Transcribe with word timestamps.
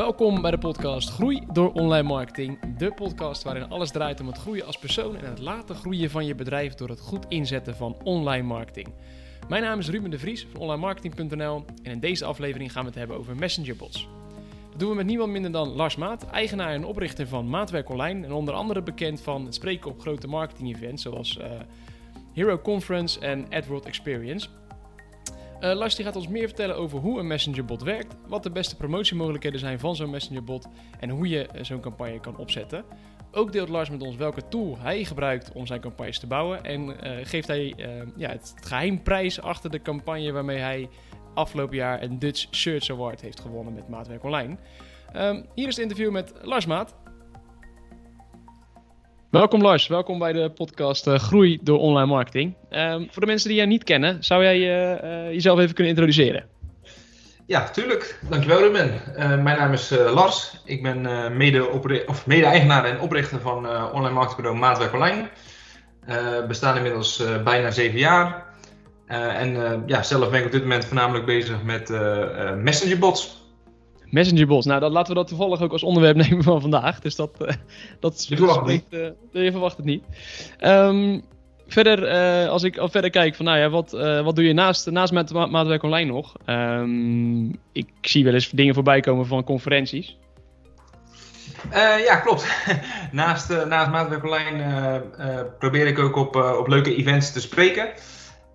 Welkom 0.00 0.42
bij 0.42 0.50
de 0.50 0.58
podcast 0.58 1.10
Groei 1.10 1.42
door 1.52 1.72
Online 1.72 2.08
Marketing. 2.08 2.76
De 2.76 2.92
podcast 2.92 3.42
waarin 3.42 3.68
alles 3.68 3.90
draait 3.90 4.20
om 4.20 4.26
het 4.26 4.38
groeien 4.38 4.66
als 4.66 4.78
persoon 4.78 5.16
en 5.16 5.24
het 5.24 5.38
laten 5.38 5.74
groeien 5.74 6.10
van 6.10 6.26
je 6.26 6.34
bedrijf 6.34 6.74
door 6.74 6.88
het 6.88 7.00
goed 7.00 7.26
inzetten 7.28 7.76
van 7.76 7.96
online 8.02 8.46
marketing. 8.46 8.88
Mijn 9.48 9.62
naam 9.62 9.78
is 9.78 9.88
Ruben 9.88 10.10
de 10.10 10.18
Vries 10.18 10.46
van 10.52 10.60
onlinemarketing.nl 10.60 11.64
en 11.82 11.92
in 11.92 12.00
deze 12.00 12.24
aflevering 12.24 12.72
gaan 12.72 12.82
we 12.82 12.88
het 12.88 12.98
hebben 12.98 13.16
over 13.16 13.36
messengerbots. 13.36 14.08
Dat 14.70 14.78
doen 14.78 14.90
we 14.90 14.96
met 14.96 15.06
niemand 15.06 15.32
minder 15.32 15.52
dan 15.52 15.68
Lars 15.68 15.96
Maat, 15.96 16.26
eigenaar 16.26 16.72
en 16.72 16.84
oprichter 16.84 17.28
van 17.28 17.48
Maatwerk 17.48 17.88
Online 17.88 18.24
en 18.24 18.32
onder 18.32 18.54
andere 18.54 18.82
bekend 18.82 19.20
van 19.20 19.44
het 19.44 19.54
spreken 19.54 19.90
op 19.90 20.00
grote 20.00 20.26
marketing-events 20.26 21.02
zoals 21.02 21.36
uh, 21.36 21.44
Hero 22.32 22.58
Conference 22.58 23.20
en 23.20 23.46
AdWorld 23.50 23.86
Experience. 23.86 24.48
Uh, 25.60 25.74
Lars 25.74 25.94
gaat 25.94 26.16
ons 26.16 26.28
meer 26.28 26.46
vertellen 26.46 26.76
over 26.76 26.98
hoe 26.98 27.18
een 27.18 27.26
messengerbot 27.26 27.82
werkt, 27.82 28.16
wat 28.28 28.42
de 28.42 28.50
beste 28.50 28.76
promotiemogelijkheden 28.76 29.60
zijn 29.60 29.78
van 29.78 29.96
zo'n 29.96 30.10
messengerbot 30.10 30.68
en 31.00 31.10
hoe 31.10 31.28
je 31.28 31.48
uh, 31.54 31.62
zo'n 31.62 31.80
campagne 31.80 32.20
kan 32.20 32.36
opzetten. 32.36 32.84
Ook 33.32 33.52
deelt 33.52 33.68
Lars 33.68 33.90
met 33.90 34.02
ons 34.02 34.16
welke 34.16 34.48
tool 34.48 34.78
hij 34.78 35.04
gebruikt 35.04 35.52
om 35.52 35.66
zijn 35.66 35.80
campagnes 35.80 36.18
te 36.18 36.26
bouwen 36.26 36.64
en 36.64 36.88
uh, 36.88 37.16
geeft 37.22 37.46
hij 37.46 37.74
ja, 38.16 38.28
het, 38.28 38.52
het 38.56 38.66
geheimprijs 38.66 39.40
achter 39.40 39.70
de 39.70 39.82
campagne 39.82 40.32
waarmee 40.32 40.58
hij 40.58 40.88
afgelopen 41.34 41.76
jaar 41.76 42.02
een 42.02 42.18
Dutch 42.18 42.46
Search 42.50 42.90
Award 42.90 43.20
heeft 43.20 43.40
gewonnen 43.40 43.74
met 43.74 43.88
Maatwerk 43.88 44.24
Online. 44.24 44.56
Um, 45.16 45.46
hier 45.54 45.68
is 45.68 45.76
het 45.76 45.84
interview 45.84 46.10
met 46.10 46.32
Lars 46.42 46.66
Maat. 46.66 46.94
Welkom 49.30 49.62
Lars, 49.62 49.86
welkom 49.86 50.18
bij 50.18 50.32
de 50.32 50.50
podcast 50.50 51.06
uh, 51.06 51.14
Groei 51.14 51.58
door 51.62 51.78
Online 51.78 52.06
Marketing. 52.06 52.54
Um, 52.70 53.08
voor 53.10 53.20
de 53.20 53.26
mensen 53.26 53.48
die 53.48 53.56
jij 53.56 53.66
niet 53.66 53.84
kennen, 53.84 54.24
zou 54.24 54.42
jij 54.42 54.56
uh, 54.58 55.26
uh, 55.26 55.32
jezelf 55.32 55.58
even 55.58 55.74
kunnen 55.74 55.92
introduceren? 55.92 56.44
Ja, 57.46 57.68
tuurlijk. 57.68 58.18
Dankjewel 58.30 58.58
Ruben. 58.58 59.00
mijn 59.16 59.58
naam 59.58 59.72
is 59.72 59.90
Lars. 59.90 60.60
Ik 60.64 60.82
ben 60.82 61.02
mede-eigenaar 62.26 62.82
mede 62.82 62.94
en 62.94 63.00
oprichter 63.00 63.40
van 63.40 63.56
online 63.92 64.14
marketingbureau 64.14 64.58
Maatwerk 64.58 64.92
Online. 64.92 65.28
We 66.06 66.44
bestaan 66.48 66.76
inmiddels 66.76 67.22
bijna 67.44 67.70
zeven 67.70 67.98
jaar. 67.98 68.46
en 69.06 69.82
ja, 69.86 70.02
zelf 70.02 70.30
ben 70.30 70.40
ik 70.40 70.46
op 70.46 70.52
dit 70.52 70.62
moment 70.62 70.84
voornamelijk 70.84 71.26
bezig 71.26 71.62
met 71.62 71.88
messengerbots. 72.56 73.39
Messengerbots. 74.10 74.66
Nou, 74.66 74.80
dat 74.80 74.92
laten 74.92 75.12
we 75.12 75.18
dat 75.18 75.28
toevallig 75.28 75.60
ook 75.60 75.72
als 75.72 75.82
onderwerp 75.82 76.16
nemen 76.28 76.42
van 76.42 76.60
vandaag. 76.60 77.00
Dus 77.00 77.16
dat, 77.16 77.30
uh, 77.42 77.48
dat 78.00 78.14
is. 78.14 78.28
Je 78.28 78.36
verwacht 78.36 78.58
het 78.58 78.66
niet. 78.66 78.84
Uh, 79.32 79.44
je 79.44 79.50
verwacht 79.50 79.76
het 79.76 79.86
niet. 79.86 80.04
Um, 80.60 81.22
verder, 81.66 82.12
uh, 82.12 82.48
als 82.50 82.62
ik 82.62 82.78
al 82.78 82.88
verder 82.88 83.10
kijk 83.10 83.34
van, 83.34 83.44
nou 83.44 83.58
ja, 83.58 83.68
wat, 83.68 83.90
wat 84.24 84.36
doe 84.36 84.44
je 84.44 84.52
naast, 84.52 84.90
naast 84.90 85.12
met 85.12 85.32
ma 85.32 85.46
maatwerk 85.46 85.82
online 85.82 86.12
nog? 86.12 86.34
Um, 86.46 87.58
ik 87.72 87.88
zie 88.00 88.24
wel 88.24 88.34
eens 88.34 88.50
dingen 88.50 88.74
voorbij 88.74 89.00
komen 89.00 89.26
van 89.26 89.44
conferenties. 89.44 90.18
ja, 92.04 92.16
klopt. 92.16 92.46
naast, 93.12 93.48
naast 93.66 93.90
maatwerk 93.90 94.24
online 94.24 95.02
probeer 95.58 95.86
ik 95.86 95.98
ook 95.98 96.16
op, 96.16 96.36
op 96.36 96.68
leuke 96.68 96.96
events 96.96 97.32
te 97.32 97.40
spreken. 97.40 97.88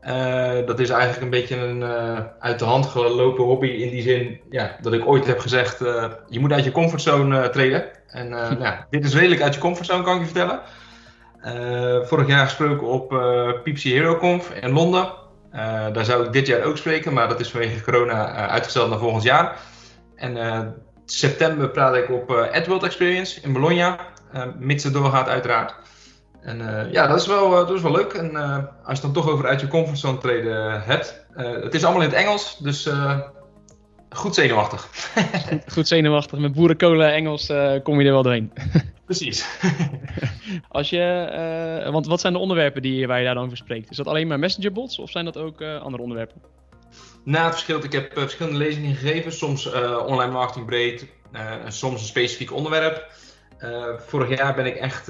Uh, 0.07 0.65
dat 0.65 0.79
is 0.79 0.89
eigenlijk 0.89 1.21
een 1.21 1.39
beetje 1.39 1.55
een 1.55 1.81
uh, 1.81 2.19
uit 2.39 2.59
de 2.59 2.65
hand 2.65 2.85
gelopen 2.85 3.43
hobby 3.43 3.67
in 3.67 3.89
die 3.89 4.01
zin 4.01 4.39
ja, 4.49 4.75
dat 4.81 4.93
ik 4.93 5.07
ooit 5.07 5.25
heb 5.25 5.39
gezegd, 5.39 5.81
uh, 5.81 6.05
je 6.29 6.39
moet 6.39 6.51
uit 6.51 6.63
je 6.63 6.71
comfortzone 6.71 7.49
treden. 7.49 7.85
En 8.07 8.29
nou, 8.29 8.59
ja, 8.59 8.87
dit 8.89 9.05
is 9.05 9.13
redelijk 9.15 9.41
uit 9.41 9.53
je 9.53 9.59
comfortzone 9.59 10.03
kan 10.03 10.15
ik 10.15 10.19
je 10.19 10.25
vertellen. 10.25 10.59
vorig 12.07 12.27
jaar 12.27 12.45
gesproken 12.45 12.87
op 12.87 13.11
uh, 13.11 13.51
Pipsy 13.63 13.89
Hero 13.89 14.17
Conf 14.17 14.49
in 14.49 14.71
Londen. 14.71 15.13
daar 15.93 16.05
zou 16.05 16.25
ik 16.25 16.33
dit 16.33 16.47
jaar 16.47 16.63
ook 16.63 16.77
spreken, 16.77 17.13
maar 17.13 17.27
dat 17.27 17.39
is 17.39 17.51
vanwege 17.51 17.83
corona 17.83 18.47
uitgesteld 18.47 18.89
naar 18.89 18.99
volgend 18.99 19.23
jaar. 19.23 19.59
En 20.15 20.73
september 21.05 21.69
praat 21.69 21.95
ik 21.95 22.09
op 22.09 22.31
AdWorld 22.31 22.83
Experience 22.83 23.41
in 23.41 23.53
Bologna, 23.53 23.97
mits 24.59 24.83
het 24.83 24.93
doorgaat 24.93 25.27
uiteraard. 25.27 25.75
En 26.45 26.59
uh, 26.59 26.91
ja, 26.91 27.07
dat 27.07 27.21
is, 27.21 27.27
wel, 27.27 27.51
uh, 27.51 27.57
dat 27.57 27.75
is 27.75 27.81
wel 27.81 27.91
leuk. 27.91 28.13
En 28.13 28.31
uh, 28.31 28.57
als 28.83 28.95
je 28.95 29.03
dan 29.03 29.13
toch 29.13 29.29
over 29.29 29.47
uit 29.47 29.61
je 29.61 29.67
comfortzone 29.67 30.17
treden 30.17 30.83
hebt. 30.83 31.25
het 31.35 31.73
is 31.73 31.83
allemaal 31.83 32.01
in 32.01 32.09
het 32.09 32.17
Engels, 32.17 32.57
dus 32.57 32.89
goed 34.09 34.35
zenuwachtig. 34.35 34.89
goed, 35.73 35.87
zenuwachtig. 35.87 36.39
Met 36.39 36.53
boerenkolen 36.53 37.13
Engels 37.13 37.51
kom 37.83 37.99
je 37.99 38.05
er 38.05 38.11
wel 38.11 38.23
doorheen. 38.23 38.53
Precies. 39.05 39.45
als 40.69 40.89
je, 40.89 41.87
want 41.91 42.07
wat 42.07 42.19
zijn 42.19 42.33
de 42.33 42.39
onderwerpen 42.39 42.81
die, 42.81 43.07
waar 43.07 43.19
je 43.19 43.25
daar 43.25 43.33
dan 43.33 43.45
over 43.45 43.57
spreekt? 43.57 43.89
Is 43.89 43.97
dat 43.97 44.07
alleen 44.07 44.27
maar 44.27 44.39
messengerbots 44.39 44.99
of 44.99 45.09
zijn 45.09 45.25
dat 45.25 45.37
ook 45.37 45.61
andere 45.61 46.03
onderwerpen? 46.03 46.41
Nou, 47.23 47.43
het 47.43 47.53
verschilt. 47.53 47.83
Ik 47.83 47.91
heb 47.91 48.11
verschillende 48.13 48.57
lezingen 48.57 48.95
gegeven. 48.95 49.31
Soms 49.31 49.71
online 50.05 50.31
marketing 50.31 50.65
breed, 50.65 51.07
en 51.31 51.71
soms 51.71 52.01
een 52.01 52.07
specifiek 52.07 52.53
onderwerp. 52.53 53.07
vorig 53.97 54.37
jaar 54.37 54.55
ben 54.55 54.65
ik 54.65 54.75
echt 54.75 55.09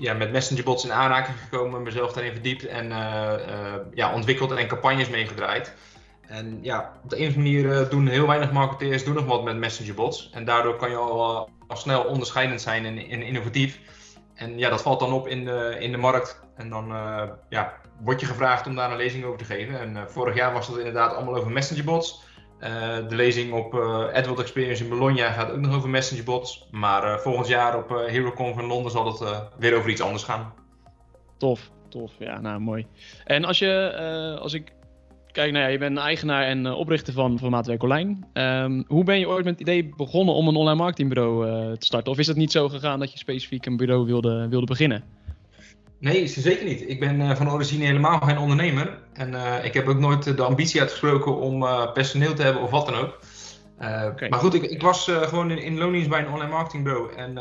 ja, 0.00 0.14
met 0.14 0.32
messengerbots 0.32 0.84
in 0.84 0.92
aanraking 0.92 1.36
gekomen, 1.38 1.82
mezelf 1.82 2.12
daarin 2.12 2.32
verdiept 2.32 2.66
en 2.66 2.90
uh, 2.90 3.32
uh, 3.48 3.74
ja, 3.94 4.14
ontwikkeld 4.14 4.50
en 4.50 4.66
campagnes 4.66 5.08
meegedraaid. 5.08 5.74
En 6.26 6.58
ja, 6.62 6.92
op 7.04 7.10
de 7.10 7.20
een 7.20 7.28
of 7.28 7.36
andere 7.36 7.62
manier 7.62 7.88
doen 7.88 8.06
heel 8.06 8.26
weinig 8.26 8.52
marketeers 8.52 9.04
doen 9.04 9.14
nog 9.14 9.24
wat 9.24 9.44
met 9.44 9.56
messengerbots. 9.56 10.30
En 10.32 10.44
daardoor 10.44 10.76
kan 10.76 10.90
je 10.90 10.96
al, 10.96 11.48
al 11.66 11.76
snel 11.76 12.04
onderscheidend 12.04 12.60
zijn 12.60 12.84
en, 12.86 13.22
innovatief. 13.22 13.80
En 14.34 14.58
ja, 14.58 14.70
dat 14.70 14.82
valt 14.82 15.00
dan 15.00 15.12
op 15.12 15.28
in 15.28 15.44
de, 15.44 15.76
in 15.78 15.90
de 15.92 15.98
markt. 15.98 16.40
En 16.56 16.68
dan 16.68 16.86
ja, 17.48 17.74
word 18.00 18.20
je 18.20 18.26
gevraagd 18.26 18.66
om 18.66 18.74
daar 18.74 18.90
een 18.90 18.96
lezing 18.96 19.24
over 19.24 19.38
te 19.38 19.44
geven. 19.44 19.80
En 19.80 20.10
vorig 20.10 20.34
jaar 20.34 20.52
was 20.52 20.66
dat 20.66 20.78
inderdaad 20.78 21.14
allemaal 21.14 21.36
over 21.36 21.50
messengerbots. 21.50 22.22
Uh, 22.62 23.08
de 23.08 23.16
lezing 23.16 23.52
op 23.52 23.74
uh, 23.74 24.38
Experience 24.38 24.82
in 24.82 24.88
Bologna 24.90 25.30
gaat 25.30 25.50
ook 25.50 25.60
nog 25.60 25.76
over 25.76 25.88
messengerbots. 25.88 26.66
Maar 26.70 27.04
uh, 27.04 27.16
volgend 27.16 27.48
jaar 27.48 27.78
op 27.78 27.88
HeroConf 27.88 28.58
in 28.58 28.66
Londen 28.66 28.92
zal 28.92 29.06
het 29.06 29.42
weer 29.58 29.76
over 29.76 29.90
iets 29.90 30.00
anders 30.00 30.22
gaan. 30.22 30.52
Tof, 31.36 31.70
tof. 31.88 32.12
Ja, 32.18 32.40
nou 32.40 32.60
mooi. 32.60 32.86
En 33.24 33.44
als 33.44 33.58
je, 33.58 34.38
als 34.40 34.52
ik 34.52 34.72
kijk, 35.32 35.52
nou 35.52 35.64
ja, 35.64 35.70
je 35.70 35.78
bent 35.78 35.98
eigenaar 35.98 36.42
en 36.42 36.72
oprichter 36.72 37.12
van, 37.12 37.38
van 37.38 37.50
Maatwerk 37.50 37.82
Online. 37.82 38.16
Um, 38.32 38.84
hoe 38.88 39.04
ben 39.04 39.18
je 39.18 39.28
ooit 39.28 39.44
met 39.44 39.58
het 39.58 39.68
idee 39.68 39.94
begonnen 39.96 40.34
om 40.34 40.48
een 40.48 40.56
online 40.56 40.78
marketingbureau 40.78 41.76
te 41.76 41.86
starten? 41.86 42.12
Of 42.12 42.18
is 42.18 42.26
het 42.26 42.36
niet 42.36 42.52
zo 42.52 42.68
gegaan 42.68 42.98
dat 42.98 43.12
je 43.12 43.18
specifiek 43.18 43.66
een 43.66 43.76
bureau 43.76 44.06
wilde, 44.06 44.48
wilde 44.48 44.66
beginnen? 44.66 45.04
Nee, 46.00 46.26
zeker 46.26 46.64
niet. 46.64 46.88
Ik 46.88 47.00
ben 47.00 47.20
uh, 47.20 47.34
van 47.36 47.50
origine 47.50 47.84
helemaal 47.84 48.18
geen 48.18 48.38
ondernemer. 48.38 48.98
En 49.12 49.32
uh, 49.32 49.64
ik 49.64 49.74
heb 49.74 49.88
ook 49.88 49.98
nooit 49.98 50.36
de 50.36 50.42
ambitie 50.42 50.80
uitgesproken 50.80 51.36
om 51.36 51.62
uh, 51.62 51.92
personeel 51.92 52.34
te 52.34 52.42
hebben 52.42 52.62
of 52.62 52.70
wat 52.70 52.86
dan 52.86 52.94
ook. 52.94 53.18
Okay. 53.78 54.28
Maar 54.28 54.38
goed, 54.38 54.54
ik, 54.54 54.62
ik 54.62 54.82
was 54.82 55.04
gewoon 55.04 55.50
in, 55.50 55.58
in 55.58 55.78
loondienst 55.78 56.08
bij 56.08 56.20
een 56.20 56.32
online 56.32 56.50
marketingbureau. 56.50 57.14
En 57.14 57.38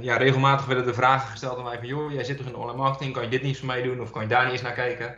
ja, 0.00 0.16
regelmatig 0.16 0.66
werden 0.66 0.86
er 0.86 0.94
vragen 0.94 1.28
gesteld 1.28 1.58
aan 1.58 1.64
mij 1.64 1.78
van... 1.78 1.86
joh, 1.86 2.12
jij 2.12 2.24
zit 2.24 2.36
toch 2.36 2.46
in 2.46 2.56
online 2.56 2.78
marketing, 2.78 3.12
kan 3.12 3.22
je 3.22 3.28
dit 3.28 3.42
niet 3.42 3.58
voor 3.58 3.66
mij 3.66 3.82
doen? 3.82 4.00
Of 4.00 4.10
kan 4.10 4.22
je 4.22 4.28
daar 4.28 4.42
niet 4.42 4.52
eens 4.52 4.62
naar 4.62 4.72
kijken? 4.72 5.14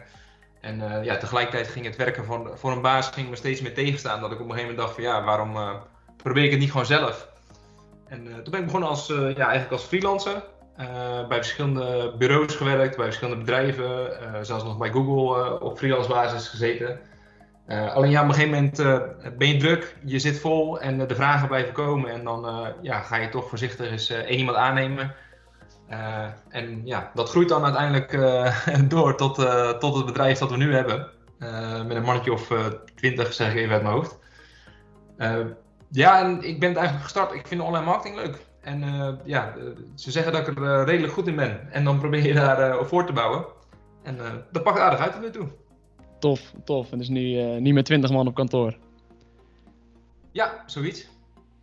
En 0.60 1.04
ja, 1.04 1.16
tegelijkertijd 1.16 1.69
ging 1.69 1.84
het 1.84 1.97
werken 1.97 2.25
van, 2.25 2.50
voor 2.54 2.72
een 2.72 2.81
baas 2.81 3.09
ging 3.09 3.31
me 3.31 3.37
steeds 3.37 3.60
meer 3.60 3.75
tegenstaan. 3.75 4.21
Dat 4.21 4.33
ik 4.33 4.41
op 4.41 4.44
een 4.44 4.53
gegeven 4.53 4.75
moment 4.75 4.87
dacht 4.87 4.94
van 4.94 5.04
ja, 5.04 5.25
waarom 5.25 5.56
probeer 6.16 6.44
ik 6.44 6.50
het 6.50 6.60
niet 6.60 6.71
gewoon 6.71 6.87
zelf? 6.87 7.28
En 8.09 8.25
toen 8.25 8.50
ben 8.50 8.60
ik 8.60 8.66
begonnen 8.66 8.88
als, 8.88 9.06
ja, 9.06 9.34
eigenlijk 9.34 9.72
als 9.72 9.84
freelancer. 9.84 10.43
Uh, 10.81 11.26
bij 11.28 11.37
verschillende 11.37 12.14
bureaus 12.19 12.54
gewerkt, 12.54 12.97
bij 12.97 13.04
verschillende 13.04 13.44
bedrijven, 13.44 14.10
uh, 14.10 14.38
zelfs 14.42 14.64
nog 14.64 14.78
bij 14.78 14.91
Google 14.91 15.44
uh, 15.44 15.62
op 15.62 15.78
freelance 15.78 16.09
basis 16.09 16.48
gezeten. 16.48 17.00
alleen 17.69 18.10
ja, 18.10 18.22
op 18.22 18.28
een 18.28 18.34
gegeven 18.34 18.54
moment 18.54 18.76
ben 19.38 19.48
je 19.48 19.56
druk, 19.56 19.97
je 20.04 20.19
zit 20.19 20.41
vol 20.41 20.81
en 20.81 21.06
de 21.06 21.15
vragen 21.15 21.48
blijven 21.48 21.72
komen. 21.72 22.10
En 22.10 22.25
dan 22.25 22.72
ja, 22.82 23.00
ga 23.00 23.16
je 23.16 23.28
toch 23.28 23.48
voorzichtig 23.48 23.91
eens 23.91 24.10
één 24.10 24.38
iemand 24.38 24.56
aannemen. 24.56 25.15
en 26.48 26.81
ja, 26.84 27.10
dat 27.15 27.28
groeit 27.28 27.48
dan 27.48 27.65
uiteindelijk 27.65 28.10
door 28.91 29.16
tot, 29.16 29.34
tot 29.81 29.97
het 29.97 30.06
bedrijf 30.06 30.38
dat 30.38 30.50
we 30.50 30.56
nu 30.56 30.75
hebben. 30.75 31.10
met 31.86 31.97
een 31.97 32.03
mannetje 32.03 32.32
of 32.32 32.53
twintig, 32.94 33.32
zeg 33.32 33.50
ik 33.50 33.56
even 33.56 33.72
uit 33.72 33.83
mijn 33.83 33.95
hoofd. 33.95 34.18
ja, 35.91 36.21
en 36.21 36.42
ik 36.42 36.60
ben 36.60 36.68
het 36.68 36.78
eigenlijk 36.78 37.04
gestart. 37.04 37.34
Ik 37.34 37.47
vind 37.47 37.60
online 37.60 37.84
marketing 37.84 38.16
leuk. 38.16 38.46
En 38.66 38.83
uh, 38.83 39.09
ja, 39.24 39.54
ze 39.95 40.10
zeggen 40.10 40.33
dat 40.33 40.48
ik 40.48 40.57
er 40.57 40.63
uh, 40.63 40.83
redelijk 40.86 41.13
goed 41.13 41.27
in 41.27 41.36
ben. 41.36 41.72
En 41.72 41.84
dan 41.84 41.98
probeer 41.98 42.27
je 42.27 42.34
daar 42.34 42.71
uh, 42.71 42.83
voor 42.83 43.07
te 43.07 43.13
bouwen. 43.13 43.45
En 44.03 44.18
dat 44.53 44.63
pakt 44.63 44.78
aardig 44.78 45.01
uit 45.01 45.13
tot 45.13 45.22
nu 45.22 45.30
toe. 45.30 45.48
Tof, 46.18 46.53
tof. 46.65 46.92
En 46.92 46.98
dus 46.98 47.09
nu 47.09 47.21
niet 47.60 47.74
met 47.74 47.84
20 47.84 48.10
man 48.10 48.27
op 48.27 48.34
kantoor. 48.34 48.77
Ja, 50.33 50.63
zoiets. 50.66 51.09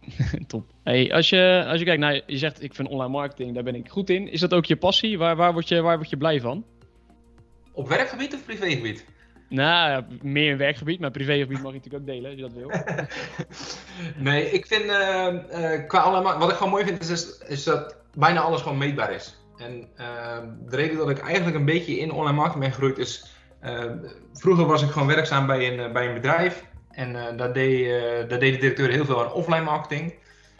Top. 0.48 0.64
Hey, 0.84 1.14
als, 1.14 1.30
je, 1.30 1.64
als 1.68 1.80
je 1.80 1.86
kijkt 1.86 2.02
naar, 2.02 2.22
je 2.26 2.38
zegt 2.38 2.64
ik 2.64 2.76
vind 2.76 2.88
online 2.88 3.12
marketing, 3.12 3.54
daar 3.54 3.64
ben 3.64 3.76
ik 3.76 3.90
goed 3.90 4.10
in. 4.10 4.32
Is 4.32 4.40
dat 4.40 4.54
ook 4.54 4.66
je 4.66 4.76
passie? 4.76 5.18
Waar, 5.18 5.36
waar, 5.36 5.54
word, 5.54 5.68
je, 5.68 5.82
waar 5.82 5.98
word 5.98 6.10
je 6.10 6.18
blij 6.18 6.42
van? 6.42 6.66
Op 7.72 7.88
werkgebied 7.88 8.34
of 8.34 8.46
privégebied? 8.46 9.06
Nou, 9.50 10.04
meer 10.22 10.52
in 10.52 10.58
werkgebied, 10.58 11.00
maar 11.00 11.12
privégebied 11.12 11.62
mag 11.62 11.72
je 11.72 11.78
natuurlijk 11.78 12.04
ook 12.04 12.10
delen 12.10 12.30
als 12.30 12.40
je 12.40 12.42
dat 12.42 12.54
wil. 12.54 12.72
nee, 14.32 14.52
ik 14.52 14.66
vind 14.66 14.84
uh, 14.84 15.28
uh, 15.52 15.88
qua 15.88 16.00
allemaal, 16.00 16.38
wat 16.38 16.50
ik 16.50 16.56
gewoon 16.56 16.72
mooi 16.72 16.86
vind 16.86 17.10
is, 17.10 17.38
is, 17.38 17.64
dat 17.64 17.96
bijna 18.14 18.40
alles 18.40 18.62
gewoon 18.62 18.78
meetbaar 18.78 19.14
is. 19.14 19.38
En 19.58 19.88
uh, 20.00 20.38
de 20.70 20.76
reden 20.76 20.98
dat 20.98 21.10
ik 21.10 21.20
eigenlijk 21.20 21.58
een 21.58 21.66
beetje 21.66 22.00
in 22.00 22.12
online 22.12 22.36
marketing 22.36 22.64
ben 22.64 22.74
gegroeid 22.74 22.98
is, 22.98 23.26
vroeger 24.34 24.66
was 24.66 24.84
ik 24.84 24.90
gewoon 24.90 25.08
werkzaam 25.08 25.48
bij 25.48 25.80
een, 25.80 25.94
bij 25.94 26.08
een 26.08 26.14
bedrijf. 26.14 26.66
En 26.92 27.38
daar, 27.38 27.54
deed, 27.54 27.90
daar 28.30 28.40
deed 28.40 28.54
de 28.54 28.60
directeur 28.60 28.90
heel 28.90 29.06
veel 29.06 29.24
aan 29.24 29.32
offline 29.32 29.64
marketing. 29.64 30.14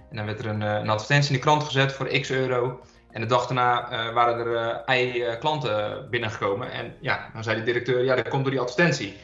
En 0.10 0.16
dan 0.16 0.26
werd 0.26 0.40
er 0.40 0.46
een, 0.46 0.62
een 0.62 0.90
advertentie 0.90 1.32
in 1.32 1.36
de 1.36 1.42
krant 1.42 1.64
gezet 1.64 1.94
voor 1.94 2.08
x 2.08 2.32
euro. 2.32 2.80
En 3.14 3.22
de 3.22 3.28
dag 3.28 3.48
daarna 3.48 3.90
waren 4.14 4.48
er 4.48 4.82
ei 4.86 5.26
klanten 5.40 6.08
binnengekomen. 6.10 6.72
En 6.72 6.96
ja, 7.02 7.30
dan 7.34 7.44
zei 7.44 7.58
de 7.58 7.64
directeur, 7.64 8.04
ja, 8.04 8.16
dat 8.16 8.28
komt 8.28 8.44
door 8.44 8.52
die 8.52 8.62
advertentie. 8.62 9.18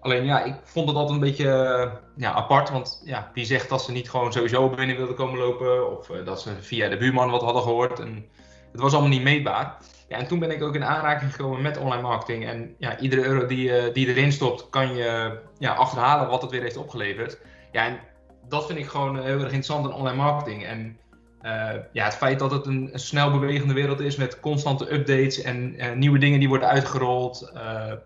Alleen 0.00 0.24
ja, 0.24 0.42
ik 0.42 0.54
vond 0.62 0.88
het 0.88 0.96
altijd 0.96 1.14
een 1.14 1.26
beetje 1.26 1.90
ja, 2.16 2.32
apart. 2.32 2.70
Want 2.70 3.02
ja, 3.04 3.30
die 3.34 3.44
zegt 3.44 3.68
dat 3.68 3.82
ze 3.82 3.92
niet 3.92 4.10
gewoon 4.10 4.32
sowieso 4.32 4.68
binnen 4.68 4.96
wilden 4.96 5.14
komen 5.14 5.38
lopen. 5.38 5.98
Of 5.98 6.06
dat 6.06 6.40
ze 6.40 6.50
via 6.60 6.88
de 6.88 6.96
buurman 6.96 7.30
wat 7.30 7.42
hadden 7.42 7.62
gehoord. 7.62 8.00
En 8.00 8.26
het 8.72 8.80
was 8.80 8.92
allemaal 8.92 9.10
niet 9.10 9.22
meetbaar. 9.22 9.76
Ja, 10.08 10.18
en 10.18 10.26
toen 10.26 10.38
ben 10.38 10.50
ik 10.50 10.62
ook 10.62 10.74
in 10.74 10.84
aanraking 10.84 11.34
gekomen 11.34 11.62
met 11.62 11.76
online 11.76 12.02
marketing. 12.02 12.46
En 12.46 12.74
ja, 12.78 12.98
iedere 12.98 13.24
euro 13.24 13.46
die, 13.46 13.68
uh, 13.68 13.94
die 13.94 14.08
erin 14.08 14.32
stopt, 14.32 14.68
kan 14.70 14.94
je 14.94 15.38
ja, 15.58 15.72
achterhalen 15.72 16.28
wat 16.28 16.42
het 16.42 16.50
weer 16.50 16.62
heeft 16.62 16.76
opgeleverd. 16.76 17.38
Ja, 17.72 17.86
en 17.86 17.98
dat 18.48 18.66
vind 18.66 18.78
ik 18.78 18.86
gewoon 18.86 19.16
heel 19.16 19.34
erg 19.34 19.42
interessant 19.42 19.86
in 19.86 19.92
online 19.92 20.16
marketing. 20.16 20.64
En 20.64 20.78
uh, 20.86 21.01
ja, 21.92 22.04
het 22.04 22.16
feit 22.16 22.38
dat 22.38 22.50
het 22.50 22.66
een, 22.66 22.90
snel 22.92 23.30
bewegende 23.30 23.74
wereld 23.74 24.00
is 24.00 24.16
met 24.16 24.40
constante 24.40 24.92
updates 24.94 25.42
en 25.42 25.74
uh, 25.76 25.92
nieuwe 25.92 26.18
dingen 26.18 26.38
die 26.38 26.48
worden 26.48 26.68
uitgerold. 26.68 27.52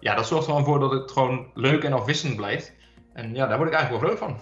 ja, 0.00 0.14
dat 0.14 0.26
zorgt 0.26 0.46
er 0.46 0.50
gewoon 0.50 0.64
voor 0.64 0.80
dat 0.80 0.90
het 0.90 1.10
gewoon 1.10 1.46
leuk 1.54 1.84
en 1.84 1.92
afwisselend 1.92 2.36
blijft. 2.36 2.72
En 3.12 3.34
ja, 3.34 3.46
daar 3.46 3.56
word 3.56 3.68
ik 3.68 3.74
eigenlijk 3.74 4.04
wel 4.04 4.10
groot 4.10 4.28
van. 4.28 4.38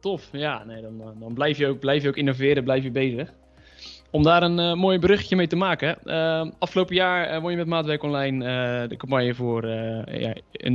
Tof, 0.00 0.28
ja, 0.32 0.64
nee, 0.64 0.82
dan, 0.82 1.02
dan 1.18 1.34
blijf, 1.34 1.58
je 1.58 1.66
ook, 1.66 1.78
blijf 1.78 2.02
je 2.02 2.08
ook 2.08 2.16
innoveren, 2.16 2.64
blijf 2.64 2.82
je 2.82 2.90
bezig. 2.90 3.32
Om 4.10 4.22
daar 4.22 4.42
een 4.42 4.78
mooi 4.78 4.98
bruggetje 4.98 5.36
mee 5.36 5.46
te 5.46 5.56
maken. 5.56 5.98
Afgelopen 6.58 6.94
jaar 6.94 7.34
uh, 7.34 7.40
won 7.40 7.50
je 7.50 7.56
met 7.56 7.66
Maatwerk 7.66 8.02
Online 8.02 8.38
de 8.88 8.96
campagne 8.96 9.34
voor 9.34 9.66
ja, 9.66 10.34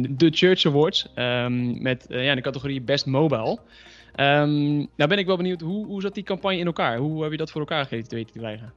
de 0.10 0.30
Church 0.30 0.66
Awards. 0.66 1.07
Um, 1.16 1.81
met 1.81 2.06
ja, 2.10 2.36
de 2.36 2.42
categorie 2.42 2.81
Best 2.81 3.06
Mobile. 3.06 3.60
Um, 4.20 4.76
nou 4.96 5.10
ben 5.10 5.18
ik 5.18 5.26
wel 5.26 5.38
benieuwd, 5.38 5.62
hoe, 5.62 5.86
hoe 5.86 6.02
zat 6.02 6.14
die 6.14 6.24
campagne 6.24 6.58
in 6.58 6.66
elkaar? 6.66 6.98
Hoe 6.98 7.22
heb 7.24 7.32
je 7.32 7.38
dat 7.38 7.52
voor 7.52 7.62
elkaar 7.62 7.88
te 7.88 7.96
weten 7.96 8.26
te 8.26 8.40
krijgen? 8.40 8.74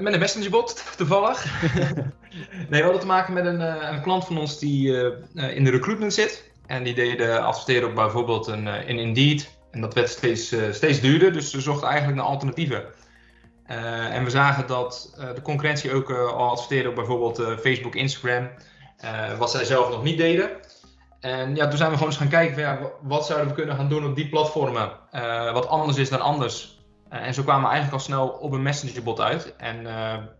met 0.00 0.12
een 0.12 0.18
messengerbot, 0.18 0.84
toevallig. 0.96 1.62
nee, 2.70 2.80
we 2.80 2.82
hadden 2.82 3.00
te 3.00 3.06
maken 3.06 3.32
met 3.34 3.46
een, 3.46 3.60
een 3.94 4.02
klant 4.02 4.24
van 4.24 4.38
ons 4.38 4.58
die 4.58 4.92
in 5.34 5.64
de 5.64 5.70
recruitment 5.70 6.14
zit. 6.14 6.50
En 6.66 6.82
die 6.82 6.94
deden 6.94 7.44
adverteren 7.44 7.88
op 7.88 7.94
bijvoorbeeld 7.94 8.46
een, 8.46 8.66
in 8.66 8.98
Indeed. 8.98 9.58
En 9.70 9.80
dat 9.80 9.94
werd 9.94 10.08
steeds, 10.08 10.54
steeds 10.70 11.00
duurder, 11.00 11.32
dus 11.32 11.50
ze 11.50 11.60
zochten 11.60 11.88
eigenlijk 11.88 12.18
naar 12.18 12.26
alternatieven. 12.26 12.84
En 14.10 14.24
we 14.24 14.30
zagen 14.30 14.66
dat 14.66 15.14
de 15.34 15.42
concurrentie 15.42 15.92
ook 15.92 16.10
al 16.10 16.50
adverteerde 16.50 16.88
op 16.88 16.94
bijvoorbeeld 16.94 17.60
Facebook, 17.60 17.94
Instagram, 17.94 18.50
wat 19.38 19.50
zij 19.50 19.64
zelf 19.64 19.90
nog 19.90 20.02
niet 20.02 20.18
deden. 20.18 20.50
En 21.20 21.54
ja, 21.54 21.68
toen 21.68 21.78
zijn 21.78 21.90
we 21.90 21.96
gewoon 21.96 22.12
eens 22.12 22.20
gaan 22.20 22.28
kijken 22.28 22.90
wat 23.02 23.26
zouden 23.26 23.48
we 23.48 23.54
kunnen 23.54 23.76
gaan 23.76 23.88
doen 23.88 24.06
op 24.06 24.16
die 24.16 24.28
platformen, 24.28 24.90
wat 25.52 25.68
anders 25.68 25.96
is 25.96 26.08
dan 26.08 26.20
anders. 26.20 26.78
en 27.08 27.34
zo 27.34 27.42
kwamen 27.42 27.62
we 27.62 27.68
eigenlijk 27.68 27.96
al 27.96 28.04
snel 28.06 28.28
op 28.28 28.52
een 28.52 28.62
messengerbot 28.62 29.20
uit. 29.20 29.56
En 29.56 29.82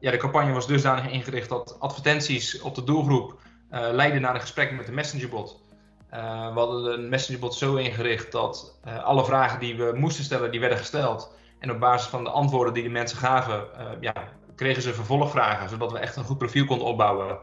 ja, 0.01 0.11
de 0.11 0.17
campagne 0.17 0.53
was 0.53 0.67
dusdanig 0.67 1.11
ingericht 1.11 1.49
dat 1.49 1.77
advertenties 1.81 2.61
op 2.61 2.75
de 2.75 2.85
doelgroep 2.85 3.39
leidden 3.71 4.21
naar 4.21 4.35
een 4.35 4.41
gesprek 4.41 4.73
met 4.73 4.87
de 4.87 4.93
messengerbot. 4.93 5.63
we 6.11 6.17
hadden 6.55 6.93
een 6.93 7.09
messengerbot 7.09 7.55
zo 7.55 7.75
ingericht 7.75 8.33
dat 8.33 8.81
alle 9.05 9.25
vragen 9.25 9.61
die 9.61 9.77
we 9.77 9.93
moesten 9.95 10.25
stellen, 10.25 10.51
die 10.51 10.61
werden 10.61 10.79
gesteld. 10.79 11.35
En 11.59 11.71
op 11.71 11.81
basis 11.81 12.09
van 12.09 12.25
de 12.25 12.31
antwoorden 12.31 12.75
die 12.75 12.83
de 12.83 12.89
mensen 12.89 13.19
gaven, 13.19 13.65
ja, 14.01 14.13
kregen 14.57 14.83
ze 14.83 14.95
vervolgvragen, 14.95 15.69
zodat 15.69 15.93
we 15.93 15.99
echt 15.99 16.17
een 16.17 16.25
goed 16.25 16.39
profiel 16.39 16.65
konden 16.65 16.87
opbouwen. 16.87 17.39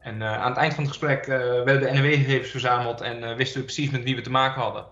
En 0.00 0.16
uh, 0.20 0.40
aan 0.40 0.48
het 0.48 0.58
eind 0.58 0.74
van 0.74 0.84
het 0.84 0.92
gesprek 0.92 1.26
uh, 1.26 1.36
werden 1.38 1.80
de 1.80 2.00
NW-gegevens 2.00 2.50
verzameld 2.50 3.00
en 3.00 3.36
wisten 3.36 3.58
we 3.58 3.64
precies 3.64 3.90
met 3.90 4.04
wie 4.04 4.16
we 4.16 4.20
te 4.20 4.30
maken 4.30 4.62
hadden. 4.62 4.84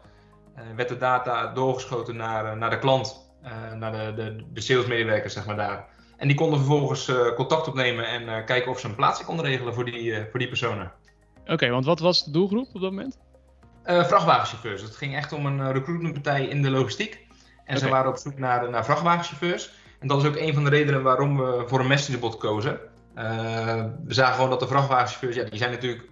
werd 0.77 0.89
de 0.89 0.97
data 0.97 1.53
doorgeschoten 1.53 2.17
naar, 2.17 2.57
naar 2.57 2.71
de 2.71 2.79
klant, 2.79 3.31
naar 3.75 3.93
de, 3.93 4.13
de, 4.15 4.45
de 4.53 4.61
salesmedewerkers, 4.61 5.33
zeg 5.33 5.47
maar 5.47 5.57
daar. 5.57 5.87
En 6.17 6.29
die 6.29 6.37
konden 6.37 6.59
vervolgens 6.59 7.13
contact 7.35 7.69
opnemen 7.69 8.09
en 8.09 8.45
kijken 8.45 8.71
of 8.71 8.81
ze 8.81 8.89
een 8.89 8.95
plaatsing 8.95 9.27
konden 9.27 9.45
regelen 9.45 9.75
voor 9.75 9.85
die, 9.85 10.27
voor 10.31 10.39
die 10.39 10.49
personen. 10.49 10.93
Oké, 11.47 11.71
want 11.71 11.85
wat 11.85 12.01
was 12.01 12.25
de 12.25 12.31
doelgroep 12.31 12.69
op 12.73 12.81
dat 12.81 12.91
moment? 12.91 13.19
vrachtwagenchauffeurs. 13.85 14.83
Het 14.83 14.97
ging 14.97 15.17
echt 15.17 15.33
om 15.33 15.47
een 15.47 15.73
recruitmentpartij 15.73 16.45
in 16.47 16.63
de 16.63 16.71
logistiek. 16.71 17.27
En 17.65 17.79
ze 17.79 17.89
waren 17.89 18.11
op 18.11 18.17
zoek 18.17 18.39
naar, 18.39 18.71
naar 18.71 18.85
vrachtwagenchauffeurs. 18.85 19.71
En 20.01 20.09
dat 20.09 20.23
is 20.23 20.29
ook 20.29 20.37
een 20.37 20.55
van 20.55 20.65
de 20.65 20.71
redenen 20.71 21.03
waarom 21.03 21.37
we 21.37 21.65
voor 21.67 21.81
een 21.81 21.87
messengerbot 21.87 22.37
kozen. 22.37 22.79
Uh, 23.19 23.85
we 24.05 24.15
zagen 24.15 24.35
gewoon 24.35 24.51
dat 24.51 24.61
de 24.61 24.67
vrachtwagenchauffeurs, 24.67 25.37
ja, 25.37 25.45
die 25.45 25.59
zijn 25.59 25.71
natuurlijk 25.71 26.05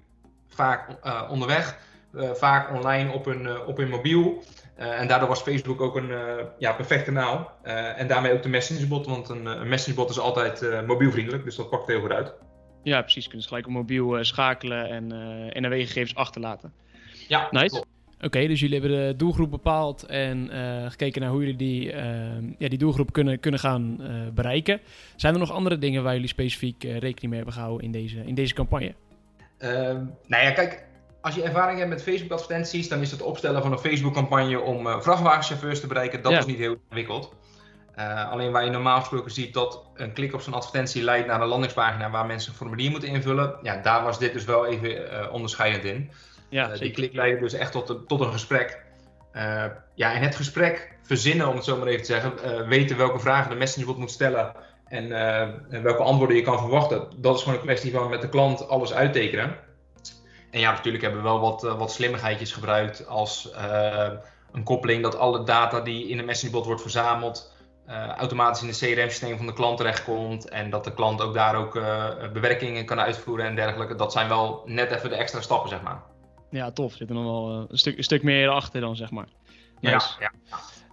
vaak 0.48 0.88
uh, 1.04 1.28
onderweg, 1.30 1.78
uh, 2.14 2.30
vaak 2.30 2.74
online 2.74 3.12
op 3.12 3.24
hun, 3.24 3.66
op 3.66 3.76
hun 3.76 3.88
mobiel. 3.88 4.42
en 4.76 5.08
daardoor 5.08 5.28
was 5.28 5.42
Facebook 5.42 5.80
ook 5.80 5.96
een 5.96 6.12
ja, 6.58 6.72
perfect 6.72 7.04
kanaal. 7.04 7.52
en 7.96 8.06
daarmee 8.06 8.32
ook 8.32 8.42
de 8.42 8.48
messengerbot, 8.48 9.06
want 9.06 9.28
een, 9.28 9.46
een 9.46 9.68
messengerbot 9.68 10.10
is 10.10 10.18
altijd 10.18 10.86
mobielvriendelijk, 10.86 11.44
dus 11.44 11.56
dat 11.56 11.70
pakt 11.70 11.86
heel 11.86 12.00
goed 12.00 12.12
uit. 12.12 12.34
Ja, 12.82 13.00
precies. 13.00 13.24
Kunnen 13.24 13.42
ze 13.42 13.48
gelijk 13.48 13.66
op 13.66 13.72
mobiel 13.72 14.24
schakelen 14.24 14.88
en 14.88 15.06
NRW-gegevens 15.62 16.14
achterlaten. 16.14 16.72
Ja, 17.28 17.48
nice. 17.50 17.66
Klopt. 17.66 17.93
Oké, 18.24 18.46
dus 18.46 18.60
jullie 18.60 18.80
hebben 18.80 19.06
de 19.06 19.16
doelgroep 19.16 19.50
bepaald 19.50 20.02
en 20.02 20.50
uh, 20.52 20.90
gekeken 20.90 21.20
naar 21.20 21.30
hoe 21.30 21.40
jullie 21.40 21.56
die, 21.56 21.92
uh, 21.92 22.00
ja, 22.58 22.68
die 22.68 22.78
doelgroep 22.78 23.12
kunnen, 23.12 23.40
kunnen 23.40 23.60
gaan 23.60 23.98
uh, 24.00 24.08
bereiken. 24.34 24.80
Zijn 25.16 25.34
er 25.34 25.40
nog 25.40 25.50
andere 25.50 25.78
dingen 25.78 26.02
waar 26.02 26.12
jullie 26.12 26.28
specifiek 26.28 26.82
rekening 26.82 27.26
mee 27.26 27.36
hebben 27.36 27.52
gehouden 27.52 27.84
in 27.84 27.92
deze, 27.92 28.24
in 28.26 28.34
deze 28.34 28.54
campagne? 28.54 28.94
Ehm, 29.58 30.04
nou 30.26 30.44
ja, 30.44 30.50
kijk, 30.50 30.84
als 31.20 31.34
je 31.34 31.42
ervaring 31.42 31.78
hebt 31.78 31.90
met 31.90 32.02
Facebook-advertenties, 32.02 32.88
dan 32.88 33.00
is 33.00 33.10
het 33.10 33.22
opstellen 33.22 33.62
van 33.62 33.72
een 33.72 33.78
Facebook-campagne 33.78 34.60
om 34.60 35.02
vrachtwagenchauffeurs 35.02 35.80
te 35.80 35.86
bereiken, 35.86 36.22
dat 36.22 36.32
ja. 36.32 36.38
is 36.38 36.46
niet 36.46 36.58
heel 36.58 36.76
ingewikkeld. 36.84 37.34
alleen 38.30 38.52
waar 38.52 38.64
je 38.64 38.70
normaal 38.70 38.98
gesproken 38.98 39.30
ziet 39.30 39.54
dat 39.54 39.82
een 39.94 40.12
klik 40.12 40.34
op 40.34 40.40
zo'n 40.40 40.54
advertentie 40.54 41.02
leidt 41.02 41.26
naar 41.26 41.40
een 41.40 41.48
landingspagina 41.48 42.10
waar 42.10 42.26
mensen 42.26 42.50
een 42.50 42.58
formulier 42.58 42.90
moeten 42.90 43.08
invullen, 43.08 43.54
ja, 43.62 43.76
daar 43.76 44.02
was 44.02 44.18
dit 44.18 44.32
dus 44.32 44.44
wel 44.44 44.66
even 44.66 45.32
onderscheidend 45.32 45.84
in. 45.84 46.10
Ja, 46.54 46.72
uh, 46.72 46.78
die 46.78 46.90
klik 46.90 47.12
leidde 47.12 47.40
dus 47.40 47.52
echt 47.52 47.72
tot, 47.72 48.08
tot 48.08 48.20
een 48.20 48.32
gesprek. 48.32 48.82
Uh, 49.32 49.64
ja, 49.94 50.12
en 50.12 50.22
het 50.22 50.36
gesprek 50.36 50.96
verzinnen, 51.02 51.48
om 51.48 51.54
het 51.54 51.64
zo 51.64 51.76
maar 51.76 51.86
even 51.86 52.04
te 52.04 52.12
zeggen, 52.12 52.32
uh, 52.44 52.68
weten 52.68 52.96
welke 52.96 53.18
vragen 53.18 53.50
de 53.50 53.56
messengerbot 53.56 53.98
moet 53.98 54.10
stellen 54.10 54.52
en, 54.86 55.12
en, 55.70 55.82
welke 55.82 56.02
antwoorden 56.02 56.36
je 56.36 56.42
kan 56.42 56.58
verwachten. 56.58 57.08
Dat 57.16 57.36
is 57.36 57.42
gewoon 57.42 57.58
een 57.58 57.64
kwestie 57.64 57.92
van 57.92 58.10
met 58.10 58.20
de 58.20 58.28
klant 58.28 58.68
alles 58.68 58.92
uittekenen. 58.92 59.56
En 60.50 60.60
ja, 60.60 60.70
natuurlijk 60.70 61.02
hebben 61.02 61.22
we 61.22 61.28
wel 61.28 61.40
wat, 61.40 61.62
wat 61.62 61.92
slimmigheidjes 61.92 62.52
gebruikt 62.52 63.06
als 63.06 63.52
een 64.52 64.62
koppeling 64.62 65.02
dat 65.02 65.18
alle 65.18 65.44
data 65.44 65.80
die 65.80 66.08
in 66.08 66.16
de 66.16 66.22
messengerbot 66.22 66.66
wordt 66.66 66.82
verzameld, 66.82 67.52
automatisch 68.16 68.62
in 68.62 68.68
het 68.68 68.78
CRM-systeem 68.78 69.36
van 69.36 69.46
de 69.46 69.52
klant 69.52 69.76
terechtkomt. 69.76 70.48
En 70.48 70.70
dat 70.70 70.84
de 70.84 70.94
klant 70.94 71.22
ook 71.22 71.34
daar 71.34 71.56
ook 71.56 71.72
bewerkingen 72.32 72.84
kan 72.84 73.00
uitvoeren 73.00 73.46
en 73.46 73.54
dergelijke. 73.54 73.94
Dat 73.94 74.12
zijn 74.12 74.28
wel 74.28 74.62
net 74.66 74.90
even 74.90 75.10
de 75.10 75.16
extra 75.16 75.40
stappen, 75.40 75.68
zeg 75.68 75.82
maar 75.82 76.12
ja, 76.58 76.70
tof. 76.70 76.92
Er 76.92 76.96
zit 76.96 77.08
er 77.08 77.14
nog 77.14 77.24
wel 77.24 77.50
eh, 77.50 77.64
een 77.68 77.78
stuk, 77.78 77.96
een 77.96 78.04
stuk 78.04 78.22
meer 78.22 78.48
achter 78.48 78.80
dan, 78.80 78.96
zeg 78.96 79.10
maar. 79.10 79.28
Nice. 79.80 80.08
Ja, 80.20 80.32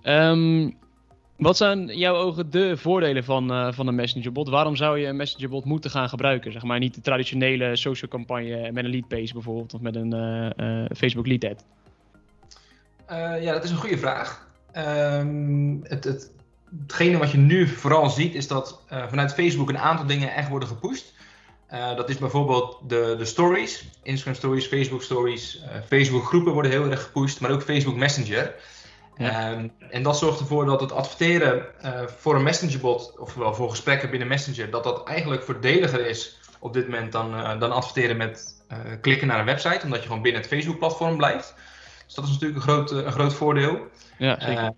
ja. 0.03 0.29
Um, 0.29 0.77
wat 1.37 1.57
zijn 1.57 1.97
jouw 1.97 2.15
ogen 2.15 2.49
de 2.49 2.77
voordelen 2.77 3.23
van, 3.23 3.51
uh, 3.51 3.71
van 3.71 3.87
een 3.87 3.95
messengerbot? 3.95 4.49
Waarom 4.49 4.75
zou 4.75 4.99
je 4.99 5.07
een 5.07 5.15
messengerbot 5.15 5.65
moeten 5.65 5.91
gaan 5.91 6.09
gebruiken? 6.09 6.51
Zeg 6.51 6.63
maar 6.63 6.79
niet 6.79 6.95
de 6.95 7.01
traditionele 7.01 7.75
social 7.75 8.11
campagne 8.11 8.71
met 8.71 8.83
een 8.83 8.89
lead 8.89 9.07
page 9.07 9.33
bijvoorbeeld, 9.33 9.73
of 9.73 9.81
met 9.81 9.95
een 9.95 10.15
uh, 10.15 10.85
Facebook 10.95 11.27
lead 11.27 11.43
ad. 11.43 11.65
ja, 13.41 13.53
dat 13.53 13.63
is 13.63 13.69
een 13.69 13.77
goede 13.77 13.97
vraag. 13.97 14.47
Um, 14.77 15.79
het, 15.83 16.03
het, 16.03 16.31
hetgene 16.81 17.17
wat 17.17 17.31
je 17.31 17.37
nu 17.37 17.67
vooral 17.67 18.09
ziet, 18.09 18.35
is 18.35 18.47
dat 18.47 18.83
vanuit 18.87 19.33
Facebook 19.33 19.69
een 19.69 19.77
aantal 19.77 20.05
dingen 20.05 20.33
echt 20.33 20.49
worden 20.49 20.67
gepusht. 20.67 21.13
Uh, 21.73 21.95
dat 21.95 22.09
is 22.09 22.17
bijvoorbeeld 22.17 22.77
de, 22.87 23.15
de 23.17 23.25
stories, 23.25 23.85
Instagram 24.03 24.35
stories, 24.35 24.65
Facebook 24.65 25.03
stories, 25.03 25.55
uh, 25.55 25.81
Facebook 25.87 26.25
groepen 26.25 26.53
worden 26.53 26.71
heel 26.71 26.89
erg 26.89 27.03
gepusht, 27.03 27.39
maar 27.39 27.51
ook 27.51 27.63
Facebook 27.63 27.95
Messenger. 27.95 28.55
Ja. 29.17 29.51
Um, 29.51 29.71
en 29.89 30.03
dat 30.03 30.17
zorgt 30.17 30.39
ervoor 30.39 30.65
dat 30.65 30.81
het 30.81 30.91
adverteren 30.91 31.65
uh, 31.85 32.01
voor 32.17 32.35
een 32.35 32.43
messengerbot, 32.43 33.13
ofwel 33.19 33.53
voor 33.53 33.69
gesprekken 33.69 34.09
binnen 34.09 34.27
Messenger, 34.27 34.69
dat 34.69 34.83
dat 34.83 35.07
eigenlijk 35.07 35.43
voordeliger 35.43 36.05
is 36.05 36.39
op 36.59 36.73
dit 36.73 36.89
moment 36.89 37.11
dan, 37.11 37.59
dan 37.59 37.71
adverteren 37.71 38.17
met 38.17 38.63
klikken 39.01 39.27
naar 39.27 39.39
een 39.39 39.45
website, 39.45 39.79
omdat 39.83 39.99
je 39.99 40.07
gewoon 40.07 40.21
binnen 40.21 40.41
het 40.41 40.49
Facebook-platform 40.49 41.17
blijft. 41.17 41.53
Dus 42.05 42.15
dat 42.15 42.25
is 42.25 42.31
natuurlijk 42.31 42.59
een 42.59 42.67
groot, 42.73 42.91
een 42.91 43.11
groot 43.11 43.33
voordeel. 43.33 43.87
Ja, 44.17 44.39
zeker. 44.39 44.73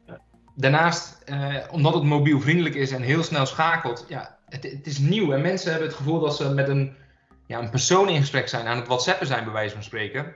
daarnaast, 0.56 1.24
omdat 1.72 1.94
het 1.94 2.04
mobielvriendelijk 2.04 2.76
is 2.76 2.92
en 2.92 3.02
heel 3.02 3.24
snel 3.24 3.46
schakelt, 3.46 4.06
ja, 4.08 4.38
het, 4.54 4.64
het, 4.64 4.88
is 4.88 4.98
nieuw 4.98 5.32
en 5.32 5.42
mensen 5.42 5.70
hebben 5.72 5.88
het 5.88 5.98
gevoel 5.98 6.20
dat 6.20 6.36
ze 6.36 6.54
met 6.54 6.68
een, 6.68 6.96
ja, 7.48 7.60
een 7.60 7.70
persoon 7.70 8.10
in 8.10 8.20
gesprek 8.20 8.48
zijn, 8.48 8.68
aan 8.68 8.78
het 8.78 8.88
WhatsAppen 8.88 9.28
zijn, 9.28 9.44
bij 9.44 9.54
wijze 9.54 9.74
van 9.74 9.84
spreken. 9.84 10.34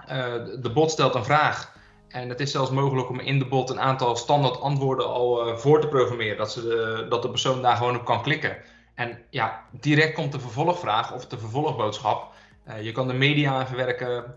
Uh, 0.00 0.34
de 0.60 0.70
bot 0.74 0.90
stelt 0.90 1.14
een 1.14 1.24
vraag. 1.24 1.78
En 2.08 2.28
het 2.28 2.40
is 2.40 2.50
zelfs 2.50 2.70
mogelijk 2.70 3.08
om 3.08 3.20
in 3.20 3.38
de 3.38 3.46
bot 3.46 3.70
een 3.70 3.80
aantal 3.80 4.16
standaard 4.16 4.60
antwoorden 4.60 5.06
al 5.06 5.48
uh, 5.48 5.56
voor 5.56 5.80
te 5.80 5.88
programmeren. 5.88 6.36
Dat, 6.36 6.52
ze 6.52 6.62
de, 6.62 7.06
dat 7.08 7.22
de 7.22 7.30
persoon 7.30 7.62
daar 7.62 7.76
gewoon 7.76 7.96
op 7.96 8.04
kan 8.04 8.22
klikken. 8.22 8.56
En 8.94 9.18
ja, 9.30 9.64
direct 9.70 10.14
komt 10.14 10.32
de 10.32 10.40
vervolgvraag 10.40 11.14
of 11.14 11.26
de 11.26 11.38
vervolgboodschap. 11.38 12.32
Uh, 12.68 12.82
je 12.82 12.92
kan 12.92 13.08
de 13.08 13.14
media 13.14 13.52
aan 13.52 13.66
verwerken. 13.66 14.34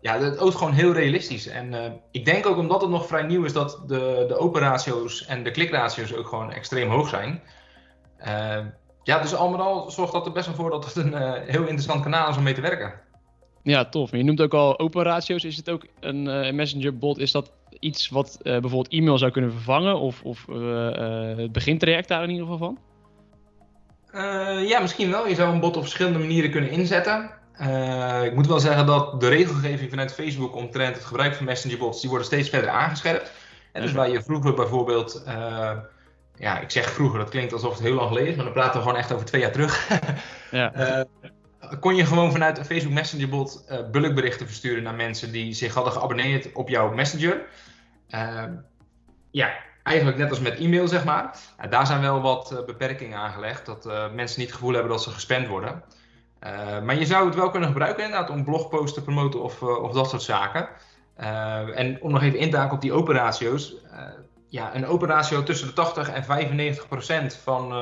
ja, 0.00 0.18
het 0.18 0.38
oogt 0.38 0.56
gewoon 0.56 0.72
heel 0.72 0.92
realistisch. 0.92 1.46
En 1.46 2.00
ik 2.10 2.24
denk 2.24 2.46
ook 2.46 2.56
omdat 2.56 2.80
het 2.80 2.90
nog 2.90 3.06
vrij 3.06 3.22
nieuw 3.22 3.44
is 3.44 3.52
dat 3.52 3.82
de, 3.86 4.24
de 4.28 4.36
open 4.36 4.60
ratio's 4.60 5.26
en 5.26 5.42
de 5.42 5.50
klikratio's 5.50 6.14
ook 6.14 6.28
gewoon 6.28 6.52
extreem 6.52 6.90
hoog 6.90 7.08
zijn. 7.08 7.42
Ja, 9.02 9.18
dus 9.18 9.34
al 9.34 9.50
met 9.50 9.60
al 9.60 9.90
zorgt 9.90 10.12
dat 10.12 10.26
er 10.26 10.32
best 10.32 10.46
wel 10.46 10.54
voor 10.54 10.70
dat 10.70 10.84
het 10.84 10.96
een 10.96 11.42
heel 11.46 11.62
interessant 11.62 12.02
kanaal 12.02 12.30
is 12.30 12.36
om 12.36 12.42
mee 12.42 12.54
te 12.54 12.60
werken. 12.60 12.92
Ja, 13.62 13.84
tof. 13.84 14.10
je 14.10 14.22
noemt 14.22 14.40
ook 14.40 14.54
al 14.54 14.78
open 14.78 15.02
ratio's. 15.02 15.44
Is 15.44 15.56
het 15.56 15.70
ook 15.70 15.86
een 16.00 16.54
messenger 16.56 16.98
bot? 16.98 17.18
Is 17.18 17.32
dat 17.32 17.52
iets 17.78 18.08
wat 18.08 18.38
bijvoorbeeld 18.42 18.88
e-mail 18.88 19.18
zou 19.18 19.30
kunnen 19.30 19.52
vervangen? 19.52 20.00
Of, 20.00 20.22
of 20.22 20.46
het 21.36 21.52
begintraject 21.52 22.08
daar 22.08 22.22
in 22.22 22.30
ieder 22.30 22.46
geval 22.46 22.58
van? 22.58 22.78
Uh, 24.14 24.68
ja, 24.68 24.80
misschien 24.80 25.10
wel. 25.10 25.28
Je 25.28 25.34
zou 25.34 25.52
een 25.52 25.60
bot 25.60 25.76
op 25.76 25.82
verschillende 25.82 26.18
manieren 26.18 26.50
kunnen 26.50 26.70
inzetten. 26.70 27.30
Uh, 27.60 28.24
ik 28.24 28.34
moet 28.34 28.46
wel 28.46 28.60
zeggen 28.60 28.86
dat 28.86 29.20
de 29.20 29.28
regelgeving 29.28 29.90
vanuit 29.90 30.14
Facebook 30.14 30.56
omtrent 30.56 30.94
het 30.94 31.04
gebruik 31.04 31.34
van 31.34 31.46
messengerbots, 31.46 32.00
die 32.00 32.08
worden 32.08 32.26
steeds 32.26 32.48
verder 32.48 32.70
aangescherpt. 32.70 33.32
En 33.72 33.82
dus 33.82 33.92
waar 33.92 34.10
je 34.10 34.22
vroeger 34.22 34.54
bijvoorbeeld, 34.54 35.22
uh, 35.26 35.70
ja, 36.38 36.60
ik 36.60 36.70
zeg 36.70 36.90
vroeger, 36.90 37.18
dat 37.18 37.28
klinkt 37.28 37.52
alsof 37.52 37.72
het 37.72 37.82
heel 37.82 37.94
lang 37.94 38.08
geleden 38.08 38.28
is, 38.28 38.36
maar 38.36 38.44
dan 38.44 38.54
praten 38.54 38.74
we 38.74 38.82
gewoon 38.82 38.98
echt 38.98 39.12
over 39.12 39.26
twee 39.26 39.40
jaar 39.40 39.52
terug. 39.52 39.88
ja. 40.50 41.06
kon 41.80 41.96
je 41.96 42.06
gewoon 42.06 42.32
vanuit 42.32 42.58
een 42.58 42.64
Facebook 42.64 42.92
Messengerbot 42.92 43.64
bulkberichten 43.90 44.46
versturen 44.46 44.82
naar 44.82 44.94
mensen 44.94 45.32
die 45.32 45.52
zich 45.52 45.74
hadden 45.74 45.92
geabonneerd 45.92 46.52
op 46.52 46.68
jouw 46.68 46.94
Messenger. 46.94 47.40
ja, 49.30 49.52
eigenlijk 49.82 50.18
net 50.18 50.30
als 50.30 50.40
met 50.40 50.58
e-mail, 50.58 50.88
zeg 50.88 51.04
maar. 51.04 51.38
daar 51.70 51.86
zijn 51.86 52.00
wel 52.00 52.20
wat 52.20 52.62
beperkingen 52.66 53.18
aangelegd, 53.18 53.66
dat 53.66 53.84
mensen 54.14 54.38
niet 54.38 54.48
het 54.48 54.56
gevoel 54.58 54.72
hebben 54.72 54.90
dat 54.90 55.02
ze 55.02 55.10
gespamd 55.10 55.48
worden. 55.48 55.82
Maar 56.84 56.98
je 56.98 57.06
zou 57.06 57.26
het 57.26 57.34
wel 57.34 57.50
kunnen 57.50 57.68
gebruiken 57.68 58.04
inderdaad 58.04 58.30
om 58.30 58.44
blogposts 58.44 58.94
te 58.94 59.02
promoten 59.02 59.42
of, 59.42 59.62
of 59.62 59.92
dat 59.92 60.10
soort 60.10 60.22
zaken. 60.22 60.68
en 61.74 62.02
om 62.02 62.12
nog 62.12 62.22
even 62.22 62.38
in 62.38 62.50
te 62.50 62.56
haken 62.56 62.74
op 62.74 62.80
die 62.80 62.92
operatio's. 62.92 63.74
Ja, 64.48 64.74
een 64.74 64.86
operatio 64.86 65.42
tussen 65.42 65.66
de 65.66 65.72
80 65.72 66.10
en 66.10 66.24
95 66.24 66.88
procent 66.88 67.34
van, 67.34 67.72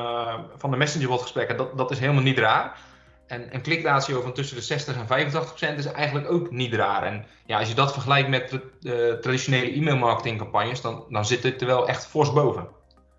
van 0.57 0.71
de 0.71 0.77
messengerbot 0.77 1.21
gesprekken, 1.21 1.57
dat, 1.57 1.77
dat 1.77 1.91
is 1.91 1.99
helemaal 1.99 2.23
niet 2.23 2.37
raar. 2.37 2.79
En 3.27 3.53
een 3.53 3.61
klikratio 3.61 4.21
van 4.21 4.33
tussen 4.33 4.55
de 4.55 4.61
60 4.61 4.95
en 4.95 5.07
85 5.07 5.49
procent 5.49 5.79
is 5.79 5.85
eigenlijk 5.85 6.31
ook 6.31 6.51
niet 6.51 6.73
raar. 6.73 7.03
En 7.03 7.25
ja, 7.45 7.59
als 7.59 7.69
je 7.69 7.75
dat 7.75 7.93
vergelijkt 7.93 8.29
met 8.29 8.59
de 8.79 9.17
traditionele 9.21 9.75
e-mailmarketing 9.75 10.37
campagnes, 10.37 10.81
dan, 10.81 11.03
dan 11.09 11.25
zit 11.25 11.43
het 11.43 11.61
er 11.61 11.67
wel 11.67 11.87
echt 11.87 12.07
fors 12.07 12.33
boven. 12.33 12.67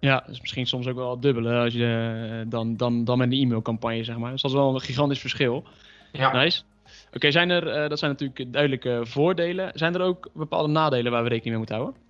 Ja, 0.00 0.24
dus 0.26 0.40
misschien 0.40 0.66
soms 0.66 0.86
ook 0.86 0.96
wel 0.96 1.20
dubbele 1.20 1.54
als 1.54 1.72
je, 1.72 2.40
uh, 2.44 2.50
dan, 2.50 2.76
dan, 2.76 3.04
dan 3.04 3.18
met 3.18 3.32
een 3.32 3.38
e-mailcampagne, 3.38 4.04
zeg 4.04 4.16
maar. 4.16 4.30
Dus 4.30 4.42
dat 4.42 4.50
is 4.50 4.56
wel 4.56 4.74
een 4.74 4.80
gigantisch 4.80 5.20
verschil. 5.20 5.64
Ja. 6.12 6.32
Nice. 6.32 6.62
Oké, 7.12 7.30
zijn 7.30 7.50
er, 7.50 7.82
uh, 7.82 7.88
dat 7.88 7.98
zijn 7.98 8.10
natuurlijk 8.10 8.52
duidelijke 8.52 9.00
voordelen. 9.02 9.70
Zijn 9.74 9.94
er 9.94 10.00
ook 10.00 10.30
bepaalde 10.34 10.68
nadelen 10.68 11.12
waar 11.12 11.22
we 11.22 11.28
rekening 11.28 11.50
mee 11.50 11.58
moeten 11.58 11.76
houden? 11.76 12.00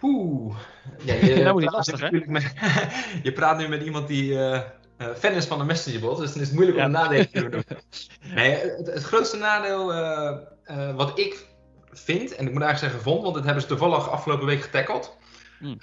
Poeh. 0.00 0.56
Ja, 1.04 1.14
je, 1.26 1.42
nou, 1.42 1.60
niet 1.60 1.72
lastig, 1.72 2.00
hè? 2.00 2.08
je 3.22 3.32
praat 3.32 3.58
nu 3.58 3.68
met 3.68 3.82
iemand 3.82 4.08
die, 4.08 4.32
uh, 4.32 4.60
uh, 4.98 5.08
fan 5.18 5.32
is 5.32 5.44
van 5.44 5.58
de 5.58 5.64
messengerbot, 5.64 6.18
dus 6.18 6.32
dan 6.32 6.40
is 6.40 6.46
het 6.46 6.56
moeilijk 6.56 6.78
om 6.78 6.84
een 6.84 6.90
nadeel 6.90 7.26
te 7.32 7.48
doen. 7.48 7.64
Nee, 8.34 8.50
het, 8.50 8.86
het 8.86 9.02
grootste 9.02 9.36
nadeel 9.36 9.94
uh, 9.94 10.36
uh, 10.70 10.94
wat 10.94 11.18
ik 11.18 11.46
vind, 11.92 12.34
en 12.34 12.46
ik 12.46 12.52
moet 12.52 12.62
eigenlijk 12.62 12.92
zeggen 12.92 13.00
vond, 13.00 13.22
want 13.22 13.34
dat 13.34 13.44
hebben 13.44 13.62
ze 13.62 13.68
toevallig 13.68 14.10
afgelopen 14.10 14.46
week 14.46 14.62
getackeld, 14.62 15.16
hmm. 15.58 15.78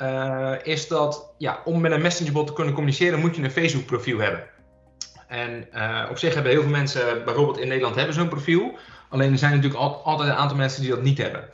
is 0.64 0.88
dat 0.88 1.34
ja, 1.38 1.62
om 1.66 1.82
met 1.82 1.92
een 1.92 2.02
messengerbot 2.02 2.48
te 2.48 2.54
kunnen 2.54 2.74
communiceren 2.74 3.20
moet 3.20 3.36
je 3.36 3.44
een 3.44 3.52
Facebook 3.52 3.86
profiel 3.86 4.20
hebben. 4.20 4.44
En 5.28 5.68
op 6.10 6.18
zich 6.18 6.34
hebben 6.34 6.52
heel 6.52 6.62
veel 6.62 6.72
mensen, 6.72 7.24
bijvoorbeeld 7.26 7.60
in 7.60 7.68
Nederland, 7.68 7.96
hebben 7.96 8.14
zo'n 8.14 8.28
profiel. 8.28 8.78
Alleen 9.10 9.32
er 9.32 9.38
zijn 9.38 9.56
natuurlijk 9.56 9.82
al, 9.82 10.04
altijd 10.04 10.30
een 10.30 10.36
aantal 10.36 10.58
mensen 10.58 10.82
die 10.82 10.90
dat 10.90 11.02
niet 11.02 11.18
hebben. 11.18 11.50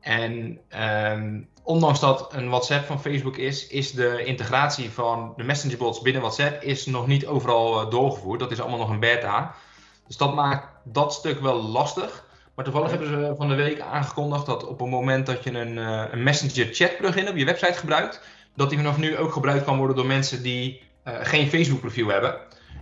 En 0.00 0.60
um, 1.12 1.48
ondanks 1.70 2.00
dat 2.00 2.28
een 2.32 2.48
WhatsApp 2.48 2.86
van 2.86 3.00
Facebook 3.00 3.36
is, 3.36 3.66
is 3.66 3.92
de 3.92 4.24
integratie 4.24 4.90
van 4.90 5.32
de 5.36 5.42
messengerbots 5.42 6.00
binnen 6.00 6.22
WhatsApp 6.22 6.62
is 6.62 6.86
nog 6.86 7.06
niet 7.06 7.26
overal 7.26 7.82
uh, 7.82 7.90
doorgevoerd. 7.90 8.40
Dat 8.40 8.50
is 8.50 8.60
allemaal 8.60 8.78
nog 8.78 8.90
een 8.90 9.00
beta. 9.00 9.54
Dus 10.06 10.16
dat 10.16 10.34
maakt 10.34 10.68
dat 10.84 11.12
stuk 11.12 11.40
wel 11.40 11.62
lastig. 11.62 12.24
Maar 12.54 12.64
toevallig 12.64 12.90
hebben 12.90 13.08
ze 13.08 13.34
van 13.36 13.48
de 13.48 13.54
week 13.54 13.80
aangekondigd 13.80 14.46
dat 14.46 14.66
op 14.66 14.80
het 14.80 14.88
moment 14.88 15.26
dat 15.26 15.44
je 15.44 15.50
een, 15.50 15.76
uh, 15.76 16.04
een 16.10 16.22
Messenger 16.22 16.74
chat 16.74 16.96
plugin 16.96 17.28
op 17.28 17.36
je 17.36 17.44
website 17.44 17.78
gebruikt, 17.78 18.20
dat 18.56 18.68
die 18.68 18.78
vanaf 18.78 18.98
nu 18.98 19.16
ook 19.16 19.32
gebruikt 19.32 19.64
kan 19.64 19.76
worden 19.76 19.96
door 19.96 20.06
mensen 20.06 20.42
die 20.42 20.82
uh, 21.04 21.14
geen 21.20 21.48
Facebook 21.48 21.80
profiel 21.80 22.08
hebben. 22.08 22.38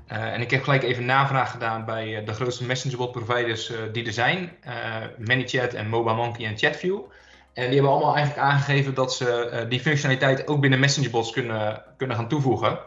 en 0.07 0.41
ik 0.41 0.51
heb 0.51 0.63
gelijk 0.63 0.83
even 0.83 1.05
navraag 1.05 1.51
gedaan 1.51 1.85
bij 1.85 2.25
de 2.25 2.33
grootste 2.33 2.65
messengerbot 2.65 3.13
providers 3.13 3.73
die 3.93 4.07
er 4.07 4.13
zijn. 4.13 4.53
ManyChat 5.19 5.75
en 5.75 5.89
MobileMonkey 5.89 6.47
en 6.47 6.59
ChatView. 6.59 7.01
En 7.59 7.65
die 7.65 7.75
hebben 7.75 7.93
allemaal 7.93 8.15
eigenlijk 8.15 8.47
aangegeven 8.47 8.95
dat 8.95 9.15
ze 9.15 9.51
uh, 9.53 9.71
die 9.71 9.81
functionaliteit 9.81 10.49
ook 10.49 10.61
binnen 10.61 10.79
messengerbots 10.79 11.33
kunnen, 11.33 11.83
kunnen 11.97 12.17
gaan 12.17 12.29
toevoegen. 12.29 12.79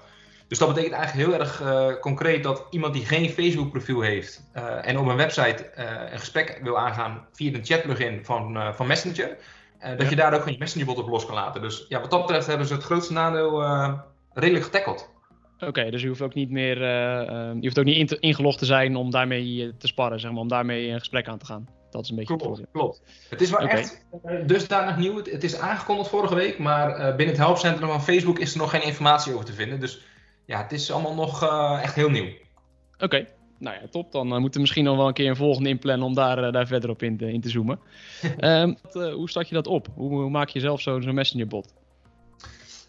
Dus 0.48 0.58
dat 0.58 0.68
betekent 0.68 0.94
eigenlijk 0.94 1.28
heel 1.28 1.40
erg 1.40 1.62
uh, 1.62 2.00
concreet 2.00 2.44
dat 2.44 2.68
iemand 2.70 2.94
die 2.94 3.06
geen 3.06 3.30
Facebook 3.30 3.72
profiel 3.72 4.02
heeft 4.02 4.44
uh, 4.56 4.88
en 4.88 4.98
op 4.98 5.08
een 5.08 5.16
website 5.16 5.72
een 6.12 6.20
gesprek 6.20 6.60
wil 6.64 6.78
aangaan 6.78 7.26
via 7.32 7.54
een 7.54 7.66
chatplugin 7.66 8.26
van, 8.26 8.74
van 8.76 8.88
Messenger, 8.88 9.38
dat 9.98 10.10
je 10.10 10.16
daar 10.16 10.34
ook 10.34 10.40
gewoon 10.40 10.54
je 10.54 10.60
messengerbot 10.60 10.98
op 10.98 11.10
los 11.10 11.26
kan 11.26 11.36
laten. 11.36 11.62
Dus 11.62 11.86
ja, 11.90 12.00
wat 12.02 12.12
dat 12.12 12.22
betreft 12.22 12.48
hebben 12.48 12.68
ze 12.68 12.74
het 12.74 12.84
grootste 12.84 13.14
nadeel 13.14 13.64
redelijk 14.34 14.66
getackeld. 14.66 15.10
Oké, 15.60 15.90
dus 15.90 16.02
je 16.02 16.08
hoeft 16.08 16.22
ook 16.22 16.34
niet 16.34 16.50
meer, 16.50 16.80
je 16.80 17.60
hoeft 17.62 17.80
ook 17.80 17.86
niet 17.86 18.12
ingelogd 18.12 18.60
te 18.60 18.66
zijn 18.66 18.96
om 18.96 19.12
daarmee 19.12 19.74
te 19.78 19.88
sparren, 19.88 20.20
zeg 20.20 20.32
maar, 20.32 20.42
om 20.42 20.48
daarmee 20.48 20.90
een 20.90 21.00
gesprek 21.00 21.28
aan 21.28 21.38
te 21.38 21.46
gaan. 21.46 21.81
Dat 21.92 22.04
is 22.04 22.10
een 22.10 22.16
beetje 22.16 22.38
klopt, 22.38 22.58
het 22.58 22.68
klopt. 22.72 23.02
Het 23.30 23.42
is 23.42 23.50
wel 23.50 23.60
echt 23.60 24.06
uh, 24.26 24.48
dusdanig 24.48 24.98
nieuw. 24.98 25.18
Het, 25.18 25.44
is 25.44 25.60
aangekondigd 25.60 26.10
vorige 26.10 26.36
week, 26.36 26.58
maar 26.58 26.90
uh, 26.90 27.06
binnen 27.06 27.28
het 27.28 27.38
helpcentrum 27.38 27.90
van 27.90 28.04
Facebook 28.04 28.40
is 28.40 28.52
er 28.54 28.58
nog 28.58 28.70
geen 28.70 28.84
informatie 28.84 29.34
over 29.34 29.46
te 29.46 29.54
vinden. 29.54 29.80
Dus 29.80 30.02
ja, 30.46 30.62
het 30.62 30.72
is 30.72 30.92
allemaal 30.92 31.14
nog 31.14 31.44
uh, 31.44 31.80
echt 31.84 31.96
heel 31.96 32.10
nieuw. 32.10 32.30
Oké, 33.00 33.28
nou 33.60 33.76
ja, 33.76 33.88
top. 33.90 34.12
Dan 34.12 34.28
moeten 34.28 34.52
we 34.52 34.60
misschien 34.60 34.84
nog 34.84 34.98
wel 34.98 35.08
een 35.08 35.14
keer 35.14 35.30
een 35.30 35.36
volgende 35.36 35.70
inplannen 35.70 36.08
om 36.08 36.14
daar, 36.14 36.52
daar 36.52 36.68
verder 36.68 36.90
op 36.90 37.04
in 37.04 37.18
te, 37.18 37.32
in 37.32 37.42
te 37.42 37.50
zoomen. 37.50 37.80
um, 38.40 38.78
hoe 38.92 39.30
start 39.30 39.48
je 39.50 39.56
dat 39.56 39.68
op? 39.68 39.88
Hoe, 39.96 40.10
hoe 40.10 40.30
maak 40.30 40.50
je 40.50 40.60
zelf 40.60 40.82
zo'n 40.82 41.02
zo 41.02 41.14
messengerbot? 41.14 41.74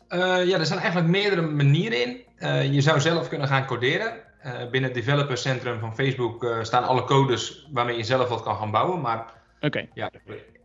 ja, 0.08 0.58
er 0.58 0.66
zijn 0.66 0.80
eigenlijk 0.80 1.10
meerdere 1.10 1.42
manieren 1.42 1.98
in. 2.38 2.72
je 2.72 2.80
zou 2.80 3.00
zelf 3.00 3.28
kunnen 3.28 3.48
gaan 3.48 3.66
coderen. 3.66 4.30
Uh, 4.46 4.70
binnen 4.70 4.90
het 4.90 4.94
developercentrum 4.94 5.80
van 5.80 5.94
Facebook 5.94 6.44
uh, 6.44 6.62
staan 6.62 6.84
alle 6.84 7.04
codes 7.04 7.68
waarmee 7.72 7.96
je 7.96 8.02
zelf 8.02 8.28
wat 8.28 8.42
kan 8.42 8.56
gaan 8.56 8.70
bouwen. 8.70 9.00
Maar 9.00 9.32
okay. 9.60 9.90
ja, 9.94 10.10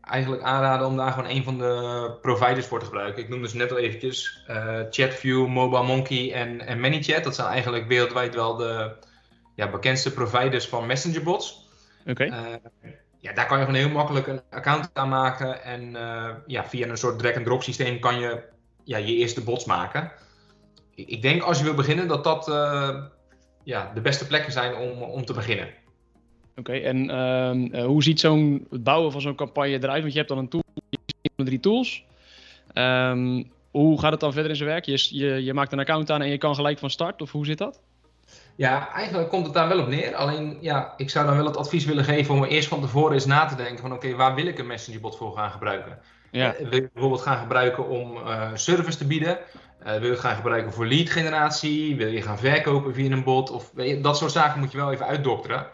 eigenlijk 0.02 0.44
aanraden 0.44 0.88
om 0.88 0.98
daar 0.98 1.12
gewoon 1.12 1.30
een 1.30 1.44
van 1.44 1.58
de 1.58 2.18
providers 2.22 2.66
voor 2.66 2.80
te 2.80 2.86
gebruiken. 2.86 3.24
Ik 3.24 3.30
noemde 3.30 3.50
ze 3.50 3.58
net 3.58 3.72
al 3.72 3.78
eventjes. 3.78 4.46
Uh, 4.50 4.80
ChatView, 4.90 5.48
MobileMonkey 5.48 6.34
en, 6.34 6.62
en 6.68 6.80
ManyChat. 6.80 7.24
Dat 7.24 7.36
zijn 7.36 7.48
eigenlijk 7.48 7.88
wereldwijd 7.88 8.36
wel 8.36 8.56
de 8.56 8.96
ja, 9.56 9.70
bekendste 9.70 10.14
providers 10.14 10.68
van 10.68 10.86
messengerbots. 10.86 11.70
Oké. 12.06 12.24
ja, 13.20 13.34
daar 13.34 13.48
kan 13.48 13.60
je 13.60 13.66
gewoon 13.66 13.80
heel 13.80 13.90
makkelijk 13.90 14.28
een 14.28 14.42
account 14.50 14.90
aanmaken. 14.94 15.64
En 15.64 15.92
ja, 16.46 16.66
via 16.66 16.88
een 16.88 16.98
soort 16.98 17.20
drag-and-drop 17.20 17.64
systeem 17.64 18.00
kan 18.00 18.20
je 18.20 18.44
ja, 18.84 18.98
je 18.98 19.16
eerste 19.16 19.44
bots 19.44 19.66
maken. 19.66 20.12
Ik, 20.96 21.08
ik 21.08 21.22
denk 21.22 21.44
als 21.44 21.58
je 21.58 21.64
wil 21.64 21.74
beginnen 21.74 22.08
dat 22.08 22.24
dat 22.24 22.48
ja, 23.68 23.92
de 23.94 24.02
beste 24.02 24.28
plekken 24.28 24.52
zijn 24.52 24.76
om, 24.76 25.02
om 25.02 25.26
te 25.26 25.34
beginnen. 25.34 25.68
Oké, 26.56 26.74
en 26.74 27.10
ehm, 27.10 27.74
eh, 27.74 27.86
hoe 27.86 28.04
ziet 28.04 28.20
zo'n 28.20 28.68
het 28.70 28.84
bouwen 28.84 29.12
van 29.12 29.22
zo'n 29.22 29.36
campagne 29.36 29.84
eruit? 29.84 30.02
Want 30.02 30.12
je 30.12 30.18
hebt 30.18 30.30
dan 30.30 30.38
een 30.38 30.50
tool, 30.50 30.64
drie 31.36 31.60
tools. 31.60 32.06
Um, 32.74 33.52
hoe 33.72 34.00
gaat 34.00 34.12
het 34.12 34.20
dan 34.20 34.34
verder 34.34 34.50
in 34.50 34.58
zijn 34.58 34.70
werk? 34.70 34.86
Je, 34.86 35.08
je, 35.10 35.44
je 35.44 35.54
maakt 35.54 35.72
een 35.72 35.80
account 35.80 36.12
aan 36.12 36.22
en 36.22 36.30
je 36.30 36.38
kan 36.38 36.56
gelijk 36.56 36.80
van 36.80 36.90
start, 36.90 37.22
of 37.22 37.32
hoe 37.32 37.46
zit 37.46 37.58
dat? 37.58 37.82
Ja, 38.56 38.90
eigenlijk 38.94 39.30
komt 39.30 39.46
het 39.46 39.54
daar 39.54 39.68
wel 39.68 39.80
op 39.80 39.88
neer. 39.88 40.16
Alleen, 40.16 40.58
ja, 40.62 40.94
ik 40.98 41.10
zou 41.10 41.26
dan 41.26 41.36
wel 41.36 41.46
het 41.46 41.58
advies 41.58 41.86
willen 41.86 42.04
geven 42.04 42.36
om 42.36 42.44
eerst 42.44 42.68
van 42.68 42.82
tevoren 42.82 43.14
eens 43.14 43.26
na 43.26 43.46
te 43.46 43.56
denken 43.56 43.80
van 43.80 43.94
oké, 43.94 44.16
waar 44.16 44.36
wil 44.36 44.46
ik 44.46 44.60
een 44.60 44.68
messengerbot 44.68 45.18
voor 45.18 45.34
gaan 45.34 45.52
gebruiken? 45.52 46.00
Ja. 46.32 46.54
Uh, 46.54 46.70
wil 46.70 46.82
je 46.82 46.90
bijvoorbeeld 46.94 47.22
gaan 47.22 47.38
gebruiken 47.38 47.88
om 47.90 48.18
uh, 48.18 48.52
service 48.54 48.98
te 48.98 49.08
bieden? 49.08 49.38
Uh, 49.88 49.98
wil 49.98 50.10
je 50.10 50.18
gaan 50.18 50.36
gebruiken 50.36 50.74
voor 50.74 50.86
lead 50.86 51.10
generatie? 51.10 51.96
Wil 51.96 52.08
je 52.08 52.22
gaan 52.22 52.38
verkopen 52.38 52.94
via 52.94 53.12
een 53.12 53.24
bot? 53.24 53.52
Of, 53.52 53.72
dat 54.02 54.18
soort 54.18 54.32
zaken 54.32 54.60
moet 54.60 54.72
je 54.72 54.78
wel 54.78 54.92
even 54.92 55.06
uitdokteren. 55.06 55.68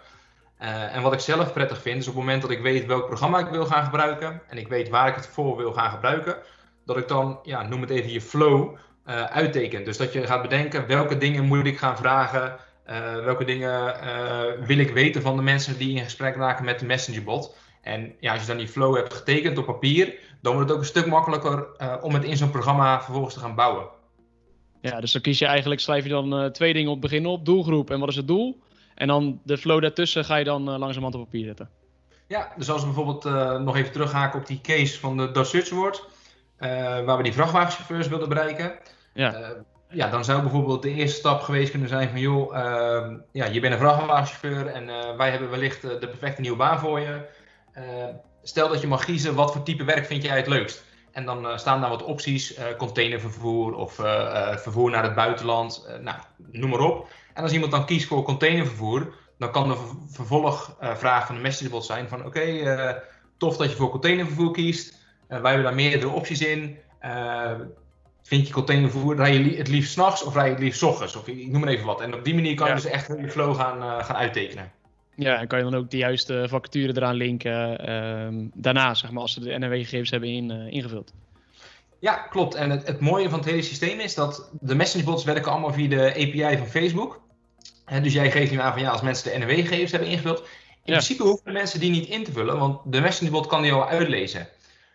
Uh, 0.61 0.95
en 0.95 1.01
wat 1.01 1.13
ik 1.13 1.19
zelf 1.19 1.53
prettig 1.53 1.81
vind, 1.81 2.01
is 2.01 2.07
op 2.07 2.13
het 2.13 2.23
moment 2.23 2.41
dat 2.41 2.51
ik 2.51 2.61
weet 2.61 2.85
welk 2.85 3.05
programma 3.05 3.39
ik 3.39 3.47
wil 3.47 3.65
gaan 3.65 3.83
gebruiken 3.83 4.41
en 4.47 4.57
ik 4.57 4.67
weet 4.67 4.89
waar 4.89 5.07
ik 5.07 5.15
het 5.15 5.27
voor 5.27 5.57
wil 5.57 5.73
gaan 5.73 5.91
gebruiken, 5.91 6.35
dat 6.85 6.97
ik 6.97 7.07
dan, 7.07 7.39
ja, 7.43 7.67
noem 7.67 7.81
het 7.81 7.89
even 7.89 8.11
je 8.11 8.21
flow, 8.21 8.75
uh, 9.05 9.23
uitteken. 9.23 9.85
Dus 9.85 9.97
dat 9.97 10.13
je 10.13 10.27
gaat 10.27 10.41
bedenken 10.41 10.87
welke 10.87 11.17
dingen 11.17 11.45
moet 11.45 11.65
ik 11.65 11.77
gaan 11.77 11.97
vragen, 11.97 12.55
welke 13.23 13.45
dingen 13.45 13.95
wil 14.65 14.77
ik 14.77 14.93
weten 14.93 15.21
van 15.21 15.35
de 15.35 15.41
mensen 15.41 15.77
die 15.77 15.95
in 15.95 16.03
gesprek 16.03 16.35
raken 16.35 16.65
met 16.65 16.79
de 16.79 16.85
messengerbot. 16.85 17.55
En 17.81 18.15
ja, 18.19 18.31
als 18.31 18.41
je 18.41 18.47
dan 18.47 18.57
die 18.57 18.67
flow 18.67 18.95
hebt 18.95 19.13
getekend 19.13 19.57
op 19.57 19.65
papier, 19.65 20.13
dan 20.41 20.53
wordt 20.53 20.67
het 20.67 20.77
ook 20.77 20.83
een 20.83 20.89
stuk 20.89 21.05
makkelijker 21.05 21.67
om 22.01 22.13
het 22.13 22.23
in 22.23 22.37
zo'n 22.37 22.51
programma 22.51 23.01
vervolgens 23.01 23.33
te 23.33 23.39
gaan 23.39 23.55
bouwen. 23.55 23.87
Ja, 24.89 24.99
dus 24.99 25.11
dan 25.11 25.21
kies 25.21 25.39
je 25.39 25.45
eigenlijk, 25.45 25.81
schrijf 25.81 26.03
je 26.03 26.09
dan 26.09 26.43
uh, 26.43 26.49
twee 26.49 26.73
dingen 26.73 26.91
op 26.91 27.01
het 27.01 27.11
begin 27.11 27.25
op. 27.25 27.45
Doelgroep 27.45 27.89
en 27.89 27.99
wat 27.99 28.09
is 28.09 28.15
het 28.15 28.27
doel? 28.27 28.61
En 28.95 29.07
dan 29.07 29.39
de 29.43 29.57
flow 29.57 29.81
daartussen 29.81 30.25
ga 30.25 30.35
je 30.35 30.43
dan 30.43 30.61
uh, 30.61 30.77
langzamerhand 30.77 31.15
op 31.15 31.23
papier 31.23 31.45
zetten. 31.45 31.69
Ja, 32.27 32.53
dus 32.57 32.69
als 32.69 32.81
we 32.81 32.85
bijvoorbeeld 32.85 33.23
nog 33.63 33.75
even 33.75 33.91
terughaken 33.91 34.39
op 34.39 34.45
die 34.45 34.61
case 34.61 34.99
van 34.99 35.17
de 35.17 35.31
Dutch 35.31 35.49
Search 35.49 35.71
Award, 35.71 36.05
waar 37.05 37.17
we 37.17 37.23
die 37.23 37.33
vrachtwagenchauffeurs 37.33 38.07
wilden 38.07 38.29
bereiken. 38.29 38.79
Ja 39.13 39.55
ja, 39.93 40.09
dan 40.09 40.23
zou 40.23 40.41
bijvoorbeeld 40.41 40.81
de 40.81 40.93
eerste 40.93 41.19
stap 41.19 41.41
geweest 41.41 41.71
kunnen 41.71 41.89
zijn 41.89 42.09
van 42.09 42.19
joh, 42.19 42.55
uh, 42.55 43.11
ja, 43.31 43.45
je 43.45 43.59
bent 43.59 43.73
een 43.73 43.79
vrachtwagenchauffeur 43.79 44.67
en 44.67 44.87
uh, 44.87 45.15
wij 45.17 45.29
hebben 45.29 45.49
wellicht 45.49 45.83
uh, 45.83 45.91
de 45.99 46.07
perfecte 46.07 46.41
nieuwe 46.41 46.57
baan 46.57 46.79
voor 46.79 46.99
je. 46.99 47.25
Ehm, 47.73 48.13
stel 48.43 48.69
dat 48.69 48.81
je 48.81 48.87
mag 48.87 49.05
kiezen 49.05 49.35
wat 49.35 49.51
voor 49.51 49.63
type 49.63 49.83
werk 49.83 50.05
vind 50.05 50.23
jij 50.23 50.37
het 50.37 50.47
leukst. 50.47 50.83
En 51.13 51.25
dan 51.25 51.47
eh, 51.47 51.57
staan 51.57 51.81
daar 51.81 51.89
wat 51.89 52.03
opties, 52.03 52.59
containervervoer 52.77 53.75
of 53.75 53.93
vervoer 54.55 54.89
naar 54.89 55.03
het 55.03 55.15
buitenland, 55.15 55.87
nou, 56.01 56.17
noem 56.51 56.69
maar 56.69 56.79
op. 56.79 57.07
En 57.33 57.43
als 57.43 57.51
iemand 57.51 57.71
dan 57.71 57.85
kiest 57.85 58.07
voor 58.07 58.23
containervervoer, 58.23 59.13
dan 59.37 59.51
kan 59.51 59.67
de 59.67 59.77
vervolgvraag 60.07 61.25
van 61.25 61.35
de 61.35 61.41
messagebot 61.41 61.85
zijn 61.85 62.07
van 62.07 62.25
oké, 62.25 63.03
tof 63.37 63.57
dat 63.57 63.69
je 63.69 63.75
voor 63.75 63.89
containervervoer 63.89 64.51
kiest. 64.51 65.05
wij 65.27 65.39
hebben 65.41 65.63
daar 65.63 65.73
meerdere 65.73 66.11
opties 66.11 66.41
in 66.41 66.77
vind 68.23 68.47
je 68.47 68.53
containervervoer, 68.53 69.15
rij 69.15 69.37
je 69.37 69.57
het 69.57 69.67
liefst 69.67 69.91
s'nachts 69.91 70.23
of 70.23 70.33
rij 70.33 70.45
je 70.45 70.51
het 70.51 70.59
liefst 70.59 70.79
s 70.79 70.83
ochtends? 70.83 71.15
Of 71.15 71.27
ik 71.27 71.47
noem 71.47 71.61
maar 71.61 71.69
even 71.69 71.85
wat. 71.85 72.01
En 72.01 72.13
op 72.13 72.23
die 72.23 72.35
manier 72.35 72.55
kan 72.55 72.67
je 72.67 72.73
dus 72.73 72.85
echt 72.85 73.07
je 73.07 73.29
flow 73.29 73.55
gaan, 73.55 74.03
gaan 74.03 74.15
uittekenen. 74.15 74.71
Ja, 75.15 75.39
en 75.39 75.47
kan 75.47 75.57
je 75.57 75.63
dan 75.63 75.75
ook 75.75 75.91
de 75.91 75.97
juiste 75.97 76.45
vacature 76.47 76.95
eraan 76.95 77.15
linken 77.15 77.89
uh, 77.89 78.47
daarna, 78.53 78.93
zeg 78.93 79.11
maar, 79.11 79.21
als 79.21 79.33
ze 79.33 79.39
de 79.39 79.57
NRW-gegevens 79.57 80.09
hebben 80.09 80.29
in, 80.29 80.51
uh, 80.51 80.71
ingevuld. 80.71 81.13
Ja, 81.99 82.13
klopt. 82.13 82.55
En 82.55 82.69
het, 82.69 82.87
het, 82.87 82.99
mooie 82.99 83.29
van 83.29 83.39
het 83.39 83.47
hele 83.47 83.61
systeem 83.61 83.99
is 83.99 84.15
dat 84.15 84.49
de 84.59 84.75
messengerbots 84.75 85.23
werken 85.23 85.51
allemaal 85.51 85.73
via 85.73 85.89
de 85.89 86.09
API 86.09 86.57
van 86.57 86.67
Facebook. 86.67 87.21
En 87.85 88.03
dus 88.03 88.13
jij 88.13 88.31
geeft 88.31 88.51
nu 88.51 88.59
aan 88.59 88.73
van 88.73 88.81
ja, 88.81 88.89
als 88.89 89.01
mensen 89.01 89.31
de 89.31 89.37
NRW-gegevens 89.37 89.91
hebben 89.91 90.09
ingevuld. 90.09 90.39
In 90.83 90.91
principe 90.91 91.23
hoeven 91.23 91.53
mensen 91.53 91.79
die 91.79 91.91
niet 91.91 92.07
in 92.07 92.23
te 92.23 92.31
vullen, 92.31 92.59
want 92.59 92.79
de 92.85 93.01
messengerbot 93.01 93.47
kan 93.47 93.61
die 93.61 93.71
al 93.71 93.87
uitlezen. 93.87 94.47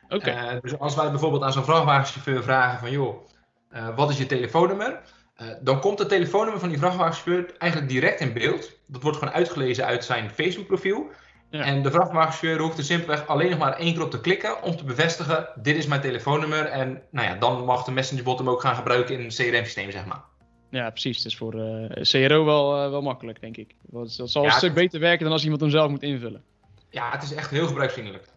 Uh, 0.09 0.53
dus 0.61 0.79
als 0.79 0.95
wij 0.95 1.11
bijvoorbeeld 1.11 1.43
aan 1.43 1.53
zo'n 1.53 1.65
vrachtwagenchauffeur 1.65 2.43
vragen 2.43 2.79
van 2.79 2.91
joh, 2.91 3.27
uh, 3.73 3.97
wat 3.97 4.11
is 4.11 4.19
je 4.19 4.27
telefoonnummer? 4.27 5.01
Uh, 5.43 5.49
dan 5.61 5.81
komt 5.81 5.99
het 5.99 6.09
telefoonnummer 6.09 6.61
van 6.61 6.69
die 6.69 6.79
vrachtwagenchauffeur 6.79 7.55
eigenlijk 7.59 7.91
direct 7.91 8.21
in 8.21 8.33
beeld. 8.33 8.73
Dat 8.87 9.03
wordt 9.03 9.19
gewoon 9.19 9.35
uitgelezen 9.35 9.85
uit 9.85 10.05
zijn 10.05 10.31
Facebook 10.31 10.67
profiel. 10.67 11.11
Ja. 11.51 11.61
En 11.61 11.83
de 11.83 11.91
vrachtwagenchauffeur 11.91 12.59
hoeft 12.59 12.79
er 12.79 12.85
simpelweg 12.85 13.27
alleen 13.27 13.51
nog 13.51 13.59
maar 13.59 13.73
één 13.73 13.93
keer 13.93 14.03
op 14.03 14.11
te 14.11 14.21
klikken 14.21 14.63
om 14.63 14.77
te 14.77 14.85
bevestigen, 14.85 15.49
dit 15.63 15.77
is 15.77 15.87
mijn 15.87 16.01
telefoonnummer. 16.01 16.65
En 16.65 17.03
nou 17.11 17.27
ja, 17.27 17.35
dan 17.35 17.65
mag 17.65 17.85
de 17.85 17.91
messengerbot 17.91 18.39
hem 18.39 18.51
ook 18.51 18.61
gaan 18.61 18.75
gebruiken 18.75 19.15
in 19.15 19.21
een 19.21 19.29
CRM-systeem, 19.29 19.91
zeg 19.91 20.07
maar. 20.07 20.23
Ja, 20.71 20.91
precies. 20.91 21.17
Het 21.17 21.27
is 21.27 21.37
voor 21.37 21.53
CRO 22.01 22.45
wel, 22.45 22.91
wel 22.91 23.03
makkelijk, 23.03 23.41
denk 23.41 23.57
ik. 23.57 23.75
Dat 23.83 24.21
zal 24.25 24.45
een 24.45 24.51
stuk 24.51 24.75
beter 24.75 25.01
werken 25.01 25.25
dan 25.25 25.33
als 25.33 25.43
iemand 25.43 25.61
hem 25.61 25.71
zelf 25.71 25.91
moet 25.91 26.03
invullen. 26.03 26.43
Ja, 26.91 27.11
het 27.11 27.23
is 27.23 27.35
echt 27.35 27.51
heel 27.51 27.67
gebruiksvriendelijk. 27.67 28.29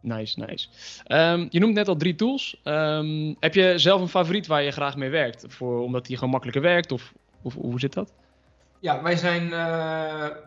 Nice, 0.00 0.44
nice. 0.46 0.68
Um, 1.08 1.46
je 1.50 1.58
noemt 1.58 1.74
net 1.74 1.88
al 1.88 1.96
drie 1.96 2.14
tools. 2.14 2.60
Um, 2.64 3.36
heb 3.40 3.54
je 3.54 3.78
zelf 3.78 4.00
een 4.00 4.08
favoriet 4.08 4.46
waar 4.46 4.62
je 4.62 4.70
graag 4.70 4.96
mee 4.96 5.10
werkt? 5.10 5.44
Voor, 5.48 5.82
omdat 5.82 6.06
die 6.06 6.16
gewoon 6.16 6.30
makkelijker 6.30 6.62
werkt? 6.62 6.92
Of, 6.92 7.12
of 7.42 7.54
hoe 7.54 7.80
zit 7.80 7.92
dat? 7.92 8.12
Ja, 8.80 9.02
wij 9.02 9.16
zijn, 9.16 9.42
uh, 9.42 9.50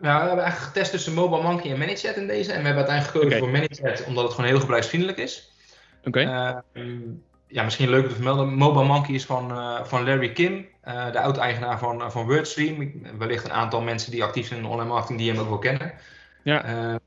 we 0.01 0.08
hebben 0.08 0.44
eigenlijk 0.44 0.58
getest 0.58 0.91
tussen 0.91 1.13
Mobile 1.13 1.44
Monkey 1.44 1.72
en 1.72 1.77
ManyChat 1.77 2.15
in 2.15 2.27
deze. 2.27 2.51
En 2.51 2.60
we 2.60 2.65
hebben 2.65 2.88
uiteindelijk 2.88 3.18
gekozen 3.18 3.27
okay. 3.27 3.39
voor 3.39 3.50
ManyChat 3.50 4.08
omdat 4.08 4.24
het 4.24 4.34
gewoon 4.34 4.50
heel 4.50 4.60
gebruiksvriendelijk 4.60 5.18
is. 5.18 5.51
Oké. 6.06 6.22
Okay. 6.22 6.63
Uh, 6.74 6.94
ja, 7.48 7.63
misschien 7.63 7.89
leuk 7.89 8.03
om 8.03 8.10
te 8.10 8.15
vermelden. 8.15 8.53
Mobile 8.53 8.86
Monkey 8.86 9.13
is 9.13 9.25
van, 9.25 9.51
uh, 9.51 9.84
van 9.84 10.06
Larry 10.06 10.32
Kim, 10.32 10.68
uh, 10.88 11.12
de 11.12 11.20
oud-eigenaar 11.20 11.79
van, 11.79 12.12
van 12.12 12.25
WordStream. 12.25 12.91
Wellicht 13.18 13.46
een 13.46 13.51
aantal 13.51 13.82
mensen 13.82 14.12
die 14.12 14.24
actief 14.24 14.48
zijn 14.48 14.60
in 14.60 14.65
online 14.65 14.89
marketing 14.89 15.20
die 15.20 15.32
hem 15.32 15.39
ook 15.39 15.50
wel 15.50 15.58
kennen. 15.58 15.94
Ja. 16.44 17.00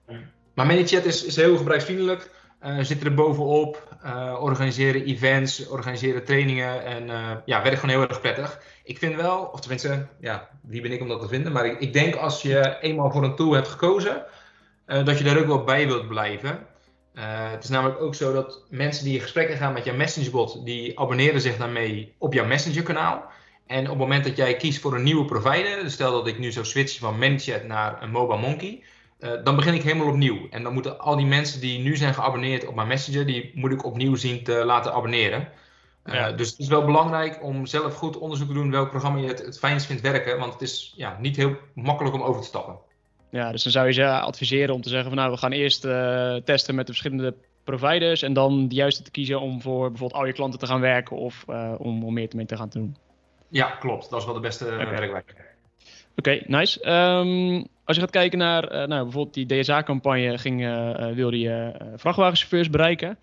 Maar 0.55 0.67
ManyChat 0.67 1.05
is, 1.05 1.25
is 1.25 1.37
heel 1.37 1.57
gebruiksvriendelijk. 1.57 2.31
Uh, 2.67 2.79
zitten 2.81 3.07
er 3.07 3.15
bovenop, 3.15 3.97
uh, 4.05 4.37
organiseren 4.41 5.05
events, 5.05 5.69
organiseren 5.69 6.25
trainingen 6.25 6.85
en 6.85 7.07
uh, 7.07 7.31
ja, 7.45 7.62
werkt 7.62 7.79
gewoon 7.79 7.97
heel 7.97 8.09
erg 8.09 8.21
prettig. 8.21 8.61
Ik 8.85 8.99
vind 8.99 9.17
wel, 9.17 9.43
of 9.53 9.61
tenminste, 9.61 10.07
ja, 10.21 10.49
wie 10.61 10.81
ben 10.81 10.93
ik 10.93 11.01
om 11.01 11.09
dat 11.09 11.21
te 11.21 11.29
vinden, 11.29 11.53
maar 11.53 11.67
ik, 11.67 11.81
ik 11.81 11.93
denk 11.93 12.15
als 12.15 12.43
je 12.43 12.77
eenmaal 12.81 13.11
voor 13.11 13.25
een 13.25 13.37
tool 13.37 13.53
hebt 13.53 13.69
gekozen, 13.69 14.25
dat 14.87 15.19
je 15.19 15.25
daar 15.25 15.38
ook 15.38 15.47
wel 15.47 15.65
bij 15.65 15.87
wilt 15.87 16.09
blijven. 16.09 16.67
het 17.51 17.65
is 17.65 17.71
namelijk 17.71 18.01
ook 18.01 18.15
zo 18.15 18.33
dat 18.33 18.62
mensen 18.71 19.05
die 19.05 19.15
in 19.15 19.21
gesprekken 19.21 19.57
gaan 19.57 19.73
met 19.73 19.85
jouw 19.85 19.97
messengerbot, 19.97 20.65
die 20.65 20.99
abonneren 20.99 21.41
zich 21.41 21.57
daarmee 21.57 22.15
op 22.19 22.35
jouw 22.35 22.47
messengerkanaal. 22.47 23.31
En 23.67 23.83
op 23.83 23.88
het 23.88 23.99
moment 23.99 24.25
dat 24.25 24.37
jij 24.37 24.57
kiest 24.57 24.81
voor 24.81 24.95
een 24.95 25.03
nieuwe 25.03 25.25
provider, 25.25 25.83
dus 25.83 25.93
stel 25.93 26.12
dat 26.12 26.27
ik 26.27 26.38
nu 26.38 26.53
zou 26.53 26.67
switchen 26.67 27.01
van 27.01 27.19
ManyChat 27.19 27.65
naar 27.65 28.03
een 28.03 28.11
Mobile 28.11 28.41
Monkey, 28.41 28.83
uh, 29.23 29.31
dan 29.45 29.57
begin 29.57 29.75
ik 29.75 29.83
helemaal 29.83 30.09
opnieuw. 30.09 30.49
En 30.51 30.63
dan 30.63 30.73
moeten 30.73 30.99
al 30.99 31.17
die 31.17 31.27
mensen 31.27 31.61
die 31.61 31.79
nu 31.79 31.97
zijn 31.97 32.15
geabonneerd 32.15 32.67
op 32.67 32.75
mijn 32.75 32.89
Messenger, 32.89 33.27
die 33.27 33.51
moet 33.55 33.73
ik 33.73 33.85
opnieuw 33.85 34.15
zien 34.15 34.45
te 34.45 34.65
laten 34.65 34.93
abonneren. 34.93 35.49
Uh, 36.05 36.37
Dus 36.37 36.51
het 36.51 36.59
is 36.59 36.69
wel 36.69 36.85
belangrijk 36.85 37.43
om 37.43 37.67
zelf 37.67 37.95
goed 37.95 38.19
onderzoek 38.19 38.49
te 38.49 38.55
doen 38.55 38.71
welk 38.71 38.91
programma 38.91 39.21
je 39.21 39.27
het, 39.27 39.45
het 39.45 39.59
fijnst 39.59 39.87
vindt 39.87 40.03
werken. 40.03 40.39
Want 40.39 40.53
het 40.53 40.63
is 40.63 40.93
ja, 40.97 41.17
niet 41.21 41.37
heel 41.37 41.57
makkelijk 41.75 42.15
om 42.15 42.23
over 42.23 42.41
te 42.41 42.47
stappen. 42.47 42.77
Ja, 43.31 43.51
dus 43.53 43.63
dan 43.63 43.73
zou 43.73 43.87
je 43.87 43.93
ze 43.93 44.09
adviseren 44.09 44.75
om 44.75 44.83
te 44.83 44.89
zeggen 44.89 45.09
van 45.09 45.19
nou, 45.19 45.31
we 45.31 45.39
gaan 45.39 45.53
eerst 45.53 45.85
uh, 45.85 46.35
testen 46.35 46.75
met 46.75 46.87
de 46.87 46.93
verschillende 46.93 47.35
providers. 47.65 48.23
En 48.23 48.33
dan 48.33 48.69
de 48.69 48.75
juiste 48.75 49.03
te 49.03 49.11
kiezen 49.11 49.41
om 49.41 49.61
voor 49.61 49.89
bijvoorbeeld 49.89 50.21
al 50.21 50.27
je 50.27 50.33
klanten 50.33 50.59
te 50.59 50.67
gaan 50.67 50.81
werken 50.81 51.17
of 51.17 51.45
om, 51.79 52.05
om 52.05 52.15
meer 52.15 52.29
mee 52.35 52.47
te 52.47 52.57
gaan 52.57 52.69
doen. 52.69 52.97
Ja, 53.49 53.67
klopt. 53.71 54.11
Dat 54.11 54.19
is 54.19 54.25
wel 54.25 54.35
de 54.35 54.41
beste 54.41 54.65
okay. 54.65 54.91
werkwijze. 54.91 55.27
Oké, 56.17 56.43
nice. 56.47 56.91
Um, 56.91 57.67
als 57.92 58.00
je 58.00 58.07
gaat 58.07 58.20
kijken 58.22 58.38
naar 58.38 58.64
uh, 58.64 58.87
nou, 58.87 59.02
bijvoorbeeld 59.02 59.35
die 59.35 59.46
DSA-campagne, 59.46 60.38
ging, 60.38 60.61
uh, 60.61 61.07
wilde 61.07 61.38
je 61.38 61.72
vrachtwagenchauffeurs 61.96 62.70
bereiken. 62.70 63.18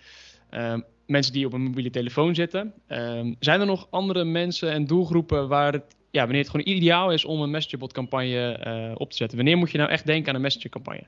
Ehm, 0.50 0.80
mensen 1.06 1.34
die 1.34 1.46
op 1.46 1.54
een 1.54 1.62
mobiele 1.62 1.90
telefoon 1.90 2.36
zitten. 2.36 2.74
Um, 2.88 3.36
zijn 3.40 3.60
er 3.60 3.66
nog 3.66 3.88
andere 3.90 4.24
mensen 4.24 4.72
en 4.72 4.86
doelgroepen 4.86 5.48
waar 5.48 5.74
het, 5.74 5.84
ja, 6.12 6.22
wanneer 6.22 6.42
het 6.42 6.50
gewoon 6.50 6.68
ideaal 6.68 7.12
is 7.12 7.26
om 7.26 7.42
een 7.42 7.52
messengerbot-campagne 7.52 8.96
op 8.98 9.10
te 9.10 9.16
zetten? 9.16 9.38
Wanneer 9.38 9.58
moet 9.58 9.72
je 9.72 9.78
nou 9.78 9.90
echt 9.90 10.06
denken 10.06 10.30
aan 10.30 10.36
een 10.36 10.42
messenger-campagne? 10.42 11.04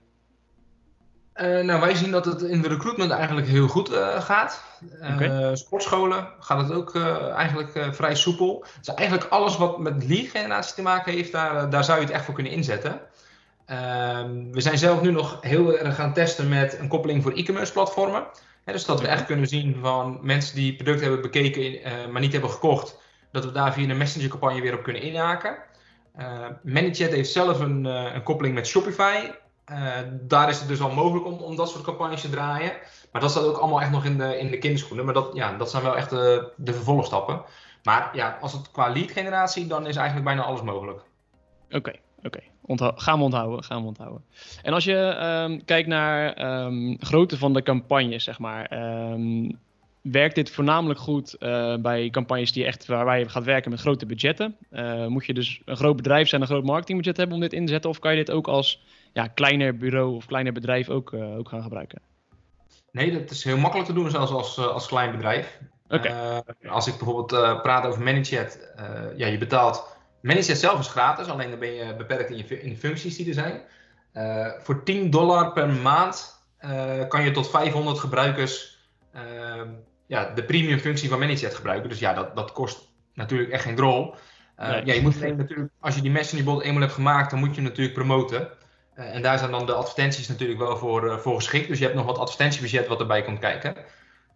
Uh, 1.35 1.59
nou, 1.59 1.79
wij 1.79 1.95
zien 1.95 2.11
dat 2.11 2.25
het 2.25 2.41
in 2.41 2.61
de 2.61 2.67
recruitment 2.67 3.11
eigenlijk 3.11 3.47
heel 3.47 3.67
goed 3.67 3.91
uh, 3.91 4.21
gaat. 4.21 4.63
Uh, 5.01 5.13
okay. 5.13 5.55
Sportscholen 5.55 6.27
gaat 6.39 6.61
het 6.67 6.71
ook 6.71 6.95
eigenlijk 7.35 7.95
vrij 7.95 8.15
soepel. 8.15 8.65
Dus 8.81 8.93
eigenlijk 8.93 9.29
alles 9.29 9.57
wat 9.57 9.79
met 9.79 10.07
lead 10.07 10.27
generatie 10.27 10.75
te 10.75 10.81
maken 10.81 11.13
heeft, 11.13 11.31
daar, 11.31 11.69
daar 11.69 11.83
zou 11.83 11.99
je 11.99 12.05
het 12.05 12.13
echt 12.13 12.25
voor 12.25 12.33
kunnen 12.33 12.51
inzetten. 12.51 13.01
Ehm, 13.71 14.51
we 14.51 14.61
zijn 14.61 14.77
zelf 14.77 15.01
nu 15.01 15.11
nog 15.11 15.37
heel 15.41 15.77
erg 15.77 15.95
gaan 15.95 16.13
testen 16.13 16.49
met 16.49 16.79
een 16.79 16.87
koppeling 16.87 17.23
voor 17.23 17.31
e-commerce 17.31 17.73
platformen. 17.73 18.23
dus 18.65 18.85
dat 18.85 19.01
we 19.01 19.07
echt 19.07 19.25
kunnen 19.25 19.47
zien 19.47 19.77
van 19.81 20.19
mensen 20.21 20.55
die 20.55 20.75
producten 20.75 21.03
hebben 21.03 21.21
bekeken, 21.21 21.79
maar 22.11 22.21
niet 22.21 22.31
hebben 22.31 22.49
gekocht, 22.49 22.97
dat 23.31 23.45
we 23.45 23.51
daar 23.51 23.73
via 23.73 23.89
een 23.89 23.97
messenger 23.97 24.29
campagne 24.29 24.61
weer 24.61 24.77
op 24.77 24.83
kunnen 24.83 25.01
inhaken. 25.01 25.57
Uh, 26.19 26.45
ManyChat 26.63 27.11
heeft 27.11 27.31
zelf 27.31 27.59
een, 27.59 27.85
een 27.85 28.23
koppeling 28.23 28.55
met 28.55 28.67
Shopify. 28.67 29.29
Uh, 29.71 29.97
daar 30.11 30.49
is 30.49 30.59
het 30.59 30.67
dus 30.67 30.81
al 30.81 30.91
mogelijk 30.91 31.25
om, 31.25 31.33
om 31.33 31.55
dat 31.55 31.69
soort 31.69 31.83
campagnes 31.83 32.21
te 32.21 32.29
draaien. 32.29 32.71
Maar 33.11 33.21
dat 33.21 33.31
staat 33.31 33.45
ook 33.45 33.57
allemaal 33.57 33.81
echt 33.81 33.91
nog 33.91 34.05
in 34.05 34.17
de, 34.17 34.37
in 34.37 34.51
de 34.51 34.57
kinderschoenen. 34.57 35.05
Maar 35.05 35.13
dat, 35.13 35.29
ja, 35.33 35.57
dat 35.57 35.69
zijn 35.69 35.83
wel 35.83 35.97
echt 35.97 36.09
de, 36.09 36.51
de 36.57 36.73
vervolgstappen. 36.73 37.41
Maar 37.83 38.09
ja, 38.13 38.37
als 38.41 38.53
het 38.53 38.71
qua 38.71 38.89
lead 38.89 39.11
generatie, 39.11 39.67
dan 39.67 39.87
is 39.87 39.95
eigenlijk 39.95 40.25
bijna 40.25 40.43
alles 40.43 40.61
mogelijk. 40.61 41.01
Oké, 41.69 41.91
oké. 42.23 42.39
Okay. 42.63 42.91
Gaan 42.95 43.17
we 43.17 43.23
onthouden, 43.23 43.63
gaan 43.63 43.81
we 43.81 43.87
onthouden. 43.87 44.23
En 44.61 44.73
als 44.73 44.83
je 44.83 44.95
um, 45.47 45.65
kijkt 45.65 45.87
naar 45.87 46.41
um, 46.65 46.97
grootte 46.99 47.37
van 47.37 47.53
de 47.53 47.61
campagnes, 47.61 48.23
zeg 48.23 48.39
maar. 48.39 48.71
Um, 49.11 49.59
werkt 50.01 50.35
dit 50.35 50.51
voornamelijk 50.51 50.99
goed 50.99 51.35
uh, 51.39 51.75
bij 51.75 52.09
campagnes 52.09 52.51
die 52.51 52.65
echt, 52.65 52.85
waar, 52.85 53.05
waar 53.05 53.19
je 53.19 53.29
gaat 53.29 53.43
werken 53.43 53.71
met 53.71 53.79
grote 53.79 54.05
budgetten? 54.05 54.55
Uh, 54.71 55.07
moet 55.07 55.25
je 55.25 55.33
dus 55.33 55.61
een 55.65 55.77
groot 55.77 55.95
bedrijf 55.95 56.27
zijn, 56.27 56.41
een 56.41 56.47
groot 56.47 56.63
marketingbudget 56.63 57.17
hebben 57.17 57.35
om 57.35 57.41
dit 57.41 57.53
in 57.53 57.65
te 57.65 57.71
zetten? 57.71 57.89
Of 57.89 57.99
kan 57.99 58.11
je 58.11 58.17
dit 58.17 58.31
ook 58.31 58.47
als 58.47 58.83
ja, 59.13 59.27
kleiner 59.27 59.77
bureau 59.77 60.15
of 60.15 60.25
kleiner 60.25 60.53
bedrijf 60.53 60.89
ook, 60.89 61.11
uh, 61.11 61.37
ook 61.37 61.49
gaan 61.49 61.61
gebruiken? 61.61 62.01
Nee, 62.91 63.11
dat 63.11 63.29
is 63.29 63.43
heel 63.43 63.57
makkelijk 63.57 63.87
te 63.87 63.95
doen 63.95 64.09
zelfs 64.09 64.31
als, 64.31 64.57
als 64.57 64.87
klein 64.87 65.11
bedrijf. 65.11 65.59
Okay. 65.89 66.41
als 66.67 66.87
ik 66.87 66.97
bijvoorbeeld 66.97 67.61
praat 67.61 67.85
over 67.85 68.01
ManyChat, 68.01 68.73
ja, 69.15 69.27
je 69.27 69.37
betaalt... 69.37 69.99
ManyChat 70.21 70.57
zelf 70.57 70.79
is 70.79 70.87
gratis, 70.87 71.27
alleen 71.27 71.49
dan 71.49 71.59
ben 71.59 71.73
je 71.73 71.95
beperkt 71.95 72.29
in, 72.29 72.37
je, 72.37 72.61
in 72.61 72.69
de 72.69 72.77
functies 72.77 73.15
die 73.17 73.27
er 73.27 73.33
zijn. 73.33 73.61
voor 74.63 74.83
10 74.83 75.09
dollar 75.09 75.53
per 75.53 75.69
maand 75.69 76.43
kan 77.07 77.23
je 77.23 77.31
tot 77.31 77.49
500 77.49 77.99
gebruikers 77.99 78.79
ja, 80.11 80.31
de 80.35 80.43
premium 80.43 80.79
functie 80.79 81.09
van 81.09 81.19
ManyChat 81.19 81.55
gebruiken. 81.55 81.89
Dus 81.89 81.99
ja, 81.99 82.13
dat, 82.13 82.35
dat 82.35 82.51
kost 82.51 82.87
natuurlijk 83.13 83.51
echt 83.51 83.63
geen 83.63 83.75
drol. 83.75 84.15
Uh, 84.59 84.69
nee. 84.69 84.85
ja, 84.85 84.93
je 84.93 85.01
moet 85.01 85.19
natuurlijk, 85.19 85.71
als 85.79 85.95
je 85.95 86.01
die 86.01 86.11
messengerbot 86.11 86.61
eenmaal 86.61 86.81
hebt 86.81 86.93
gemaakt, 86.93 87.29
dan 87.29 87.39
moet 87.39 87.55
je 87.55 87.61
natuurlijk 87.61 87.95
promoten. 87.95 88.49
Uh, 88.95 89.15
en 89.15 89.21
daar 89.21 89.37
zijn 89.37 89.51
dan 89.51 89.65
de 89.65 89.73
advertenties 89.73 90.27
natuurlijk 90.27 90.59
wel 90.59 90.77
voor, 90.77 91.05
uh, 91.05 91.17
voor 91.17 91.35
geschikt. 91.35 91.67
Dus 91.67 91.77
je 91.77 91.83
hebt 91.83 91.95
nog 91.97 92.05
wat 92.05 92.17
advertentiebudget 92.17 92.87
wat 92.87 92.99
erbij 92.99 93.21
komt 93.21 93.39
kijken. 93.39 93.75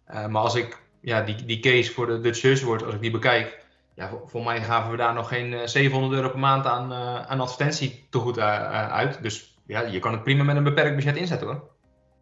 maar 0.06 0.42
als 0.42 0.54
ik 0.54 0.78
ja, 1.00 1.22
die, 1.22 1.44
die 1.44 1.60
case 1.60 1.92
voor 1.92 2.06
de 2.06 2.20
Dutch 2.20 2.38
Search 2.38 2.62
Award, 2.62 2.84
als 2.84 2.94
ik 2.94 3.00
die 3.00 3.10
bekijk, 3.10 3.64
ja, 3.96 4.08
voor, 4.08 4.22
voor, 4.26 4.44
mij 4.44 4.62
gaven 4.62 4.90
we 4.90 4.96
daar 4.96 5.14
nog 5.14 5.28
geen 5.28 5.68
700 5.68 6.12
euro 6.12 6.28
per 6.28 6.38
maand 6.38 6.66
aan, 6.66 6.92
aan 7.28 7.40
advertentie 7.40 8.06
te 8.10 8.18
goed 8.18 8.38
uit. 8.38 9.22
Dus 9.22 9.56
ja, 9.66 9.80
je 9.80 9.98
kan 9.98 10.12
het 10.12 10.22
prima 10.22 10.42
met 10.42 10.56
een 10.56 10.64
beperkt 10.64 10.96
budget 10.96 11.16
inzetten 11.16 11.46
hoor. 11.46 11.74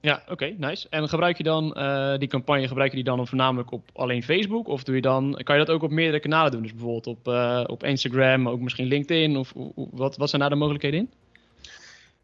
Ja, 0.04 0.22
oké, 0.28 0.54
nice. 0.58 0.87
En 0.90 1.08
gebruik 1.08 1.37
je 1.37 1.42
dan 1.42 1.74
uh, 1.78 2.18
die 2.18 2.28
campagne, 2.28 2.68
gebruik 2.68 2.90
je 2.90 2.96
die 2.96 3.04
dan 3.04 3.26
voornamelijk 3.26 3.72
op 3.72 3.90
alleen 3.92 4.22
Facebook? 4.22 4.68
Of 4.68 4.84
doe 4.84 4.94
je 4.94 5.00
dan, 5.00 5.40
kan 5.42 5.58
je 5.58 5.64
dat 5.64 5.74
ook 5.74 5.82
op 5.82 5.90
meerdere 5.90 6.20
kanalen 6.20 6.52
doen? 6.52 6.62
Dus 6.62 6.72
bijvoorbeeld 6.72 7.06
op, 7.06 7.28
uh, 7.28 7.64
op 7.66 7.84
Instagram, 7.84 8.42
maar 8.42 8.52
ook 8.52 8.60
misschien 8.60 8.87
LinkedIn? 8.87 9.37
Of 9.37 9.52
wat, 9.74 10.16
wat 10.16 10.28
zijn 10.28 10.40
daar 10.40 10.50
de 10.50 10.56
mogelijkheden 10.56 11.00
in? 11.00 11.12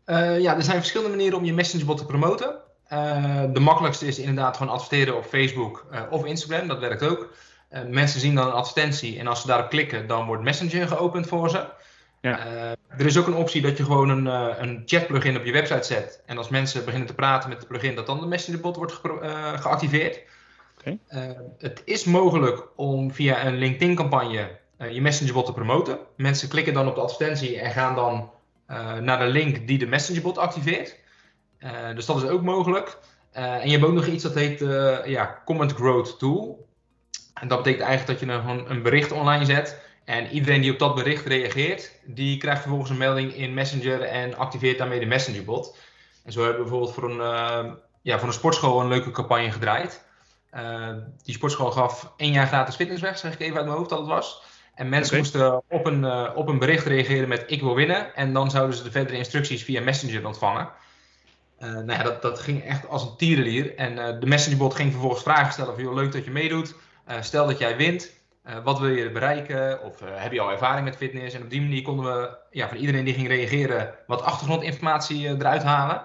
Uh, 0.06 0.40
ja, 0.40 0.56
er 0.56 0.62
zijn 0.62 0.78
verschillende 0.78 1.16
manieren 1.16 1.38
om 1.38 1.44
je 1.44 1.52
messengerbot 1.52 1.98
te 1.98 2.06
promoten. 2.06 2.54
de 3.52 3.60
makkelijkste 3.60 4.06
is 4.06 4.18
inderdaad 4.18 4.56
gewoon 4.56 4.72
adverteren 4.72 5.16
op 5.16 5.24
Facebook 5.24 5.86
of 6.10 6.24
Instagram, 6.24 6.68
dat 6.68 6.78
werkt 6.78 7.02
ook. 7.02 7.32
Mensen 7.88 8.20
zien 8.20 8.35
dan 8.35 8.46
een 8.46 8.52
advertentie 8.52 9.18
en 9.18 9.26
als 9.26 9.40
ze 9.40 9.46
daarop 9.46 9.68
klikken, 9.68 10.06
dan 10.06 10.26
wordt 10.26 10.42
Messenger 10.42 10.88
geopend 10.88 11.26
voor 11.26 11.50
ze. 11.50 11.68
Ja. 12.20 12.38
Eh, 12.38 12.70
er 12.98 13.06
is 13.06 13.18
ook 13.18 13.26
een 13.26 13.35
optie 13.35 13.62
dat 13.62 13.76
je 13.76 13.85
gewoon 13.85 14.09
een, 14.09 14.26
uh, 14.26 14.56
een 14.59 14.83
chat 14.87 15.06
plugin 15.06 15.37
op 15.37 15.44
je 15.44 15.52
website 15.52 15.83
zet. 15.83 16.22
En 16.26 16.37
als 16.37 16.48
mensen 16.48 16.85
beginnen 16.85 17.09
te 17.09 17.14
praten 17.14 17.48
met 17.48 17.61
de 17.61 17.66
plugin, 17.66 17.94
dat 17.94 18.06
dan 18.06 18.20
de 18.20 18.26
messengerbot 18.26 18.76
wordt 18.76 19.00
geactiveerd. 19.61 20.20
Okay. 20.78 20.98
het 21.59 21.83
is 21.85 22.04
mogelijk 22.04 22.66
om 22.76 23.12
via 23.12 23.46
een 23.46 23.56
LinkedIn 23.56 23.94
campagne 23.94 24.59
je 24.90 25.00
messengerbot 25.00 25.46
te 25.46 25.52
promoten. 25.52 25.98
Mensen 26.16 26.48
klikken 26.48 26.74
dan 26.74 26.88
op 26.88 26.94
de 26.94 27.00
advertentie 27.00 27.61
en 27.61 27.70
gaan 27.70 27.94
dan 27.94 28.30
naar 29.02 29.18
de 29.18 29.26
link 29.26 29.66
die 29.66 29.78
de 29.78 29.87
messengerbot 29.87 30.38
activeert. 30.38 30.96
dus 31.94 32.06
dat 32.06 32.22
is 32.22 32.28
ook 32.28 32.42
mogelijk. 32.42 32.98
en 33.33 33.66
je 33.66 33.72
hebt 33.72 33.85
ook 33.85 33.92
nog 33.92 34.06
iets 34.06 34.22
dat 34.22 34.35
heet 34.35 34.59
ja, 35.04 35.42
Comment 35.44 35.72
Growth 35.72 36.18
Tool. 36.18 36.68
En 37.40 37.48
dat 37.48 37.59
betekent 37.59 37.88
eigenlijk 37.88 38.20
dat 38.20 38.29
je 38.29 38.35
een, 38.35 38.70
een 38.70 38.83
bericht 38.83 39.12
online 39.12 39.44
zet 39.44 39.81
en 40.05 40.29
iedereen 40.29 40.61
die 40.61 40.72
op 40.72 40.79
dat 40.79 40.94
bericht 40.94 41.26
reageert, 41.26 41.92
die 42.05 42.37
krijgt 42.38 42.61
vervolgens 42.61 42.90
een 42.90 42.96
melding 42.96 43.35
in 43.35 43.55
Messenger 43.55 44.03
en 44.03 44.37
activeert 44.37 44.79
daarmee 44.79 45.00
de 45.00 45.07
Messengerbot. 45.07 45.76
En 46.24 46.33
zo 46.33 46.38
hebben 46.38 46.57
we 46.57 46.62
bijvoorbeeld 46.62 46.94
voor 46.94 47.11
een, 47.11 47.16
uh, 47.16 47.72
ja, 48.03 48.18
voor 48.18 48.29
een 48.29 48.35
sportschool 48.35 48.81
een 48.81 48.88
leuke 48.88 49.11
campagne 49.11 49.50
gedraaid. 49.50 50.05
Uh, 50.55 50.88
die 51.22 51.35
sportschool 51.35 51.70
gaf 51.70 52.12
één 52.16 52.33
jaar 52.33 52.46
gratis 52.46 52.74
fitness 52.74 53.03
weg, 53.03 53.18
zeg 53.18 53.33
ik 53.33 53.40
even 53.40 53.57
uit 53.57 53.64
mijn 53.64 53.76
hoofd 53.76 53.90
dat 53.90 53.98
het 53.98 54.09
was. 54.09 54.42
En 54.74 54.88
mensen 54.88 55.16
moesten 55.16 55.62
op 55.68 55.87
een, 55.87 56.03
uh, 56.03 56.31
op 56.35 56.48
een 56.48 56.59
bericht 56.59 56.87
reageren 56.87 57.29
met 57.29 57.44
ik 57.46 57.61
wil 57.61 57.74
winnen. 57.74 58.14
En 58.14 58.33
dan 58.33 58.50
zouden 58.50 58.76
ze 58.76 58.83
de 58.83 58.90
verdere 58.90 59.16
instructies 59.16 59.64
via 59.64 59.81
Messenger 59.81 60.26
ontvangen. 60.26 60.68
nou 61.59 61.92
ja, 61.92 62.03
dat, 62.03 62.22
dat 62.22 62.38
ging 62.38 62.64
echt 62.64 62.88
als 62.88 63.03
een 63.03 63.16
tierenlier. 63.16 63.76
En 63.76 64.20
de 64.20 64.26
Messengerbot 64.26 64.74
ging 64.74 64.90
vervolgens 64.90 65.22
vragen 65.22 65.53
stellen 65.53 65.74
van 65.74 65.83
joh, 65.83 65.94
leuk 65.94 66.12
dat 66.12 66.24
je 66.24 66.31
meedoet. 66.31 66.74
Stel 67.20 67.46
dat 67.46 67.59
jij 67.59 67.77
wint. 67.77 68.18
Eh, 68.42 68.64
wat 68.64 68.79
wil 68.79 68.88
je 68.88 69.11
bereiken? 69.11 69.83
Of 69.85 70.03
eh, 70.03 70.09
heb 70.12 70.33
je 70.33 70.40
al 70.40 70.51
ervaring 70.51 70.85
met 70.85 70.96
fitness? 70.96 71.35
En 71.35 71.42
op 71.42 71.51
die 71.51 71.61
manier 71.61 71.83
konden 71.83 72.05
we 72.05 72.37
ja, 72.51 72.68
van 72.68 72.77
iedereen 72.77 73.05
die 73.05 73.14
ging 73.14 73.29
reageren 73.29 73.94
wat 74.07 74.23
achtergrondinformatie 74.23 75.27
eh, 75.27 75.33
eruit 75.33 75.62
halen. 75.62 76.03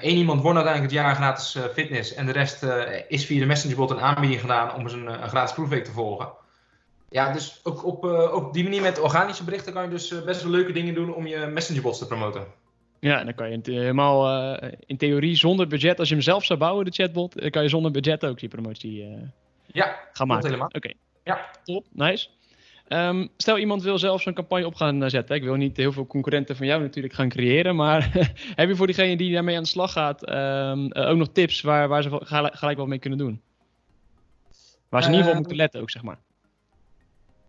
Eén 0.00 0.16
iemand 0.16 0.42
won 0.42 0.54
uiteindelijk 0.54 0.92
het 0.92 1.02
jaar 1.02 1.14
gratis 1.14 1.58
fitness 1.72 2.14
en 2.14 2.26
de 2.26 2.32
rest 2.32 2.66
is 3.08 3.26
via 3.26 3.40
de 3.40 3.46
Messengerbot 3.46 3.90
een 3.90 4.00
aanbieding 4.00 4.40
gedaan 4.40 4.74
om 4.74 4.82
eens 4.82 4.92
een, 4.92 5.28
gratis 5.28 5.54
proefweek 5.54 5.84
te 5.84 5.90
volgen. 5.90 6.28
Ja, 7.08 7.32
dus 7.32 7.60
ook 7.62 7.86
op, 7.86 8.04
op 8.32 8.52
die 8.52 8.62
manier 8.62 8.82
met 8.82 9.00
organische 9.00 9.44
berichten 9.44 9.72
kan 9.72 9.82
je 9.82 9.88
dus 9.88 10.24
best 10.24 10.42
wel 10.42 10.50
leuke 10.50 10.72
dingen 10.72 10.94
doen 10.94 11.14
om 11.14 11.26
je 11.26 11.46
Messengerbots 11.46 11.98
te 11.98 12.06
promoten. 12.06 12.46
Ja, 13.00 13.18
en 13.18 13.24
dan 13.24 13.34
kan 13.34 13.50
je 13.50 13.60
helemaal 13.64 14.58
in 14.86 14.96
theorie 14.96 15.36
zonder 15.36 15.66
budget, 15.66 15.98
als 15.98 16.08
je 16.08 16.14
hem 16.14 16.24
zelf 16.24 16.44
zou 16.44 16.58
bouwen, 16.58 16.84
de 16.84 16.90
chatbot, 16.90 17.50
kan 17.50 17.62
je 17.62 17.68
zonder 17.68 17.90
budget 17.90 18.24
ook 18.24 18.38
die 18.38 18.48
promotie 18.48 19.06
ja, 19.72 19.98
gaan 20.12 20.26
maken. 20.26 20.46
helemaal. 20.46 20.70
Oké. 20.72 20.92
Ja. 21.24 21.50
Top, 21.64 21.86
nice. 21.92 22.28
Um, 22.88 23.28
stel 23.36 23.58
iemand 23.58 23.82
wil 23.82 23.98
zelf 23.98 24.22
zo'n 24.22 24.34
campagne 24.34 24.66
op 24.66 24.74
gaan 24.74 25.10
zetten. 25.10 25.36
Ik 25.36 25.42
wil 25.42 25.54
niet 25.54 25.76
heel 25.76 25.92
veel 25.92 26.06
concurrenten 26.06 26.56
van 26.56 26.66
jou 26.66 26.82
natuurlijk 26.82 27.14
gaan 27.14 27.28
creëren. 27.28 27.76
Maar 27.76 28.10
heb 28.54 28.68
je 28.68 28.76
voor 28.76 28.86
diegene 28.86 29.16
die 29.16 29.32
daarmee 29.32 29.56
aan 29.56 29.62
de 29.62 29.68
slag 29.68 29.92
gaat 29.92 30.28
um, 30.30 30.92
ook 30.92 31.16
nog 31.16 31.28
tips 31.32 31.60
waar, 31.60 31.88
waar 31.88 32.02
ze 32.02 32.20
gelijk 32.52 32.78
wat 32.78 32.86
mee 32.86 32.98
kunnen 32.98 33.18
doen? 33.18 33.42
Waar 34.88 35.02
ze 35.02 35.08
in 35.08 35.14
ieder 35.14 35.26
geval 35.26 35.40
moeten 35.40 35.56
letten 35.56 35.80
ook, 35.80 35.90
zeg 35.90 36.02
maar. 36.02 36.18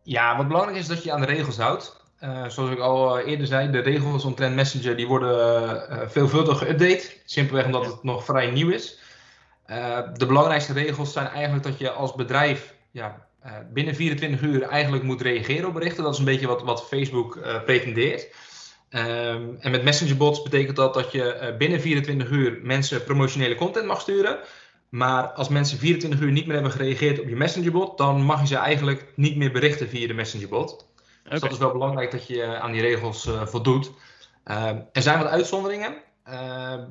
Ja, 0.03 0.37
wat 0.37 0.47
belangrijk 0.47 0.77
is 0.77 0.87
dat 0.87 1.03
je 1.03 1.11
aan 1.11 1.21
de 1.21 1.27
regels 1.27 1.57
houdt. 1.57 2.01
Uh, 2.23 2.47
zoals 2.47 2.69
ik 2.69 2.79
al 2.79 3.19
eerder 3.19 3.47
zei, 3.47 3.71
de 3.71 3.79
regels 3.79 4.25
omtrent 4.25 4.55
Messenger 4.55 4.95
die 4.95 5.07
worden 5.07 5.75
uh, 5.89 6.01
veelvuldig 6.07 6.63
geüpdate. 6.63 7.21
Simpelweg 7.25 7.65
omdat 7.65 7.85
het 7.85 8.03
nog 8.03 8.25
vrij 8.25 8.51
nieuw 8.51 8.69
is. 8.69 8.99
Uh, 9.73 9.99
de 10.13 10.25
belangrijkste 10.25 10.73
regels 10.73 11.13
zijn 11.13 11.27
eigenlijk 11.27 11.63
dat 11.63 11.79
je 11.79 11.91
als 11.91 12.15
bedrijf 12.15 12.75
ja, 12.91 13.27
uh, 13.45 13.51
binnen 13.73 13.95
24 13.95 14.41
uur 14.41 14.61
eigenlijk 14.61 15.03
moet 15.03 15.21
reageren 15.21 15.67
op 15.67 15.73
berichten. 15.73 16.03
Dat 16.03 16.13
is 16.13 16.19
een 16.19 16.25
beetje 16.25 16.47
wat, 16.47 16.63
wat 16.63 16.87
Facebook 16.87 17.35
uh, 17.35 17.63
pretendeert. 17.63 18.27
Um, 18.89 19.57
en 19.59 19.71
met 19.71 19.83
messengerbots 19.83 20.41
betekent 20.41 20.75
dat 20.75 20.93
dat 20.93 21.11
je 21.11 21.55
binnen 21.57 21.81
24 21.81 22.29
uur 22.29 22.59
mensen 22.61 23.03
promotionele 23.03 23.55
content 23.55 23.85
mag 23.85 24.01
sturen. 24.01 24.39
Maar 24.89 25.27
als 25.27 25.49
mensen 25.49 25.77
24 25.77 26.19
uur 26.19 26.31
niet 26.31 26.45
meer 26.45 26.53
hebben 26.53 26.71
gereageerd 26.71 27.19
op 27.19 27.29
je 27.29 27.35
messengerbot, 27.35 27.97
dan 27.97 28.21
mag 28.21 28.41
je 28.41 28.47
ze 28.47 28.55
eigenlijk 28.55 29.05
niet 29.15 29.35
meer 29.35 29.51
berichten 29.51 29.89
via 29.89 30.07
de 30.07 30.13
messengerbot. 30.13 30.71
Okay. 30.71 31.31
Dus 31.31 31.41
dat 31.41 31.51
is 31.51 31.57
wel 31.57 31.71
belangrijk 31.71 32.11
dat 32.11 32.27
je 32.27 32.59
aan 32.59 32.71
die 32.71 32.81
regels 32.81 33.29
voldoet. 33.43 33.91
Ehm, 34.43 34.79
er 34.91 35.01
zijn 35.01 35.19
wat 35.19 35.27
uitzonderingen. 35.27 35.95
Ehm, 36.23 36.83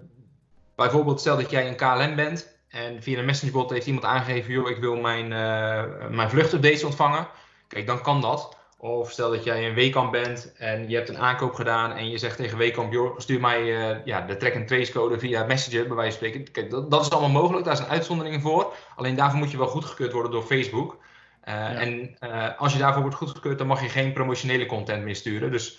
bijvoorbeeld 0.76 1.20
stel 1.20 1.36
dat 1.36 1.50
jij 1.50 1.68
een 1.68 1.76
KLM 1.76 2.16
bent 2.16 2.51
en 2.72 3.02
via 3.02 3.18
een 3.18 3.24
messengerbot 3.24 3.70
heeft 3.70 3.86
iemand 3.86 4.04
aangegeven, 4.04 4.52
joh, 4.52 4.70
ik 4.70 4.76
wil 4.76 4.96
mijn, 4.96 5.24
uh, 5.24 6.08
mijn 6.10 6.30
vluchtupdates 6.30 6.84
ontvangen. 6.84 7.28
Kijk, 7.68 7.86
dan 7.86 8.02
kan 8.02 8.20
dat. 8.20 8.56
Of 8.78 9.10
stel 9.10 9.30
dat 9.30 9.44
jij 9.44 9.68
een 9.68 9.74
Weekamp 9.74 10.12
bent 10.12 10.52
en 10.56 10.88
je 10.88 10.96
hebt 10.96 11.08
een 11.08 11.18
aankoop 11.18 11.54
gedaan 11.54 11.92
en 11.92 12.10
je 12.10 12.18
zegt 12.18 12.36
tegen 12.36 12.58
Weekamp, 12.58 12.92
joh, 12.92 13.18
stuur 13.18 13.40
mij 13.40 13.62
uh, 13.62 13.96
ja, 14.04 14.20
de 14.20 14.36
track 14.36 14.54
and 14.54 14.68
trace 14.68 14.92
code 14.92 15.18
via 15.18 15.44
Messenger, 15.44 15.86
bij 15.86 15.96
wijze 15.96 16.18
van 16.18 16.28
spreken. 16.28 16.52
Kijk, 16.52 16.70
dat, 16.70 16.90
dat, 16.90 17.00
is 17.00 17.10
allemaal 17.10 17.42
mogelijk, 17.42 17.64
daar 17.64 17.76
zijn 17.76 17.88
uitzonderingen 17.88 18.40
voor. 18.40 18.74
Alleen 18.96 19.16
daarvoor 19.16 19.38
moet 19.38 19.50
je 19.50 19.58
wel 19.58 19.66
goedgekeurd 19.66 20.12
worden 20.12 20.32
door 20.32 20.42
Facebook. 20.42 20.92
Uh, 20.92 21.54
ja. 21.54 21.74
En 21.74 22.16
als 22.58 22.72
je 22.72 22.78
daarvoor 22.78 23.02
wordt 23.02 23.16
goedgekeurd, 23.16 23.58
dan 23.58 23.66
mag 23.66 23.82
je 23.82 23.88
geen 23.88 24.12
promotionele 24.12 24.66
content 24.66 25.04
meer 25.04 25.16
sturen. 25.16 25.50
Dus 25.50 25.78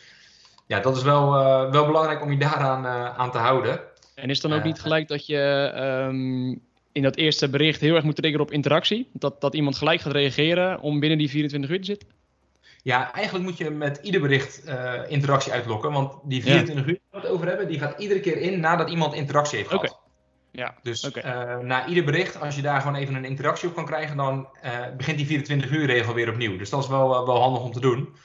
ja, 0.66 0.80
dat 0.80 0.98
is 0.98 1.04
wel, 1.04 1.32
wel 1.72 1.86
belangrijk 1.86 2.22
om 2.22 2.32
je 2.32 2.38
daaraan 2.38 2.88
aan 3.18 3.32
te 3.32 3.38
houden. 3.38 3.80
En 4.16 4.30
is 4.30 4.40
dan 4.40 4.54
ook 4.54 4.64
niet 4.64 4.82
gelijk 4.82 5.08
dat 5.08 5.26
je 5.26 5.72
um, 6.08 6.62
in 6.94 7.02
dat 7.02 7.16
eerste 7.16 7.50
bericht 7.50 7.82
heel 7.82 7.96
erg 7.96 8.04
moet 8.04 8.16
triggeren 8.16 8.46
op 8.46 8.52
interactie. 8.52 9.10
Dat, 9.14 9.42
dat 9.42 9.56
iemand 9.56 9.78
gelijk 9.78 10.02
gaat 10.02 10.14
reageren 10.14 10.80
om 10.80 11.00
binnen 11.00 11.18
die 11.18 11.30
24 11.30 11.72
uur 11.72 11.80
te 11.80 11.86
zitten? 11.86 12.08
Ja, 12.84 13.14
eigenlijk 13.14 13.46
moet 13.46 13.58
je 13.58 13.70
met 13.70 14.00
ieder 14.02 14.22
bericht 14.22 14.62
uh, 14.68 14.94
interactie 15.08 15.52
uitlokken. 15.52 15.92
Want 15.92 16.14
die 16.24 16.42
24 16.42 16.86
ja. 16.86 16.92
uur 16.92 17.00
waar 17.12 17.22
we 17.22 17.28
het 17.28 17.36
over 17.36 17.48
hebben, 17.48 17.68
die 17.68 17.80
gaat 17.80 18.00
iedere 18.00 18.20
keer 18.20 18.38
in 18.38 18.60
nadat 18.60 18.90
iemand 18.90 19.14
interactie 19.14 19.58
heeft 19.58 19.70
gehad. 19.70 19.86
Okay. 19.90 19.98
Ja, 20.52 20.76
dus 20.82 21.06
okay. 21.06 21.58
uh, 21.58 21.66
na 21.66 21.88
ieder 21.88 22.04
bericht, 22.04 22.40
als 22.40 22.56
je 22.56 22.62
daar 22.62 22.82
gewoon 22.82 22.96
even 22.96 23.16
een 23.16 23.26
interactie 23.26 23.70
op 23.70 23.76
kan 23.76 23.86
krijgen, 23.86 24.18
dan 24.18 24.48
uh, 24.66 24.72
begint 24.98 25.18
die 25.18 25.26
24 25.26 25.72
uur 25.72 25.86
regel 25.86 26.14
weer 26.14 26.30
opnieuw. 26.30 26.58
Dus 26.58 26.70
dat 26.70 26.84
is 26.84 26.90
wel, 26.90 27.26
wel 27.26 27.42
handig 27.42 27.64
om 27.64 27.72
te 27.72 27.80
doen. 27.80 28.16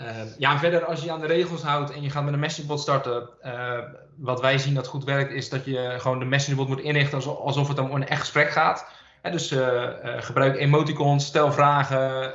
Uh, 0.00 0.06
ja, 0.38 0.58
verder 0.58 0.84
als 0.84 1.02
je 1.02 1.12
aan 1.12 1.20
de 1.20 1.26
regels 1.26 1.62
houdt 1.62 1.92
en 1.92 2.02
je 2.02 2.10
gaat 2.10 2.24
met 2.24 2.32
een 2.32 2.38
messengerbot 2.38 2.80
starten, 2.80 3.28
uh, 3.42 3.78
wat 4.16 4.40
wij 4.40 4.58
zien 4.58 4.74
dat 4.74 4.86
goed 4.86 5.04
werkt, 5.04 5.32
is 5.32 5.48
dat 5.48 5.64
je 5.64 5.94
gewoon 5.98 6.18
de 6.18 6.24
messengerbot 6.24 6.68
moet 6.68 6.80
inrichten 6.80 7.38
alsof 7.38 7.68
het 7.68 7.78
om 7.78 7.90
een 7.90 8.08
echt 8.08 8.20
gesprek 8.20 8.50
gaat. 8.50 8.86
Dus 9.22 9.52
uh, 9.52 9.88
gebruik 10.18 10.56
emoticons, 10.56 11.26
stel 11.26 11.52
vragen, 11.52 12.32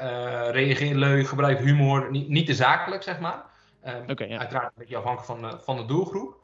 reageer 0.52 0.96
leuk, 0.96 1.28
gebruik 1.28 1.60
humor, 1.60 2.12
niet, 2.12 2.30
niet 2.30 2.46
te 2.46 2.54
zakelijk, 2.54 3.04
zeg 3.04 3.20
maar. 3.20 3.44
Okay, 4.08 4.28
ja. 4.28 4.38
Uiteraard 4.38 4.66
een 4.66 4.74
beetje 4.76 4.98
afhankelijk 4.98 5.42
van, 5.42 5.60
van 5.64 5.78
de 5.78 5.86
doelgroep. 5.86 6.36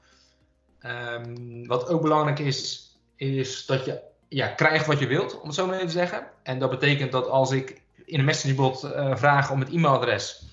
Um, 0.82 1.68
wat 1.68 1.90
ook 1.90 2.02
belangrijk 2.02 2.40
is, 2.40 2.92
is 3.16 3.66
dat 3.66 3.86
je 3.86 4.00
ja, 4.28 4.48
krijgt 4.48 4.86
wat 4.86 5.00
je 5.00 5.08
wilt, 5.08 5.40
om 5.40 5.46
het 5.46 5.56
zo 5.56 5.66
maar 5.66 5.76
even 5.76 5.88
te 5.88 5.94
zeggen. 5.94 6.28
En 6.44 6.60
dat 6.60 6.70
betekent 6.70 7.12
dat 7.12 7.30
als 7.30 7.52
ik 7.52 7.82
in 8.06 8.20
een 8.20 8.26
messengerbot 8.26 8.90
vraag 9.14 9.52
om 9.52 9.60
het 9.60 9.70
e-mailadres 9.70 10.47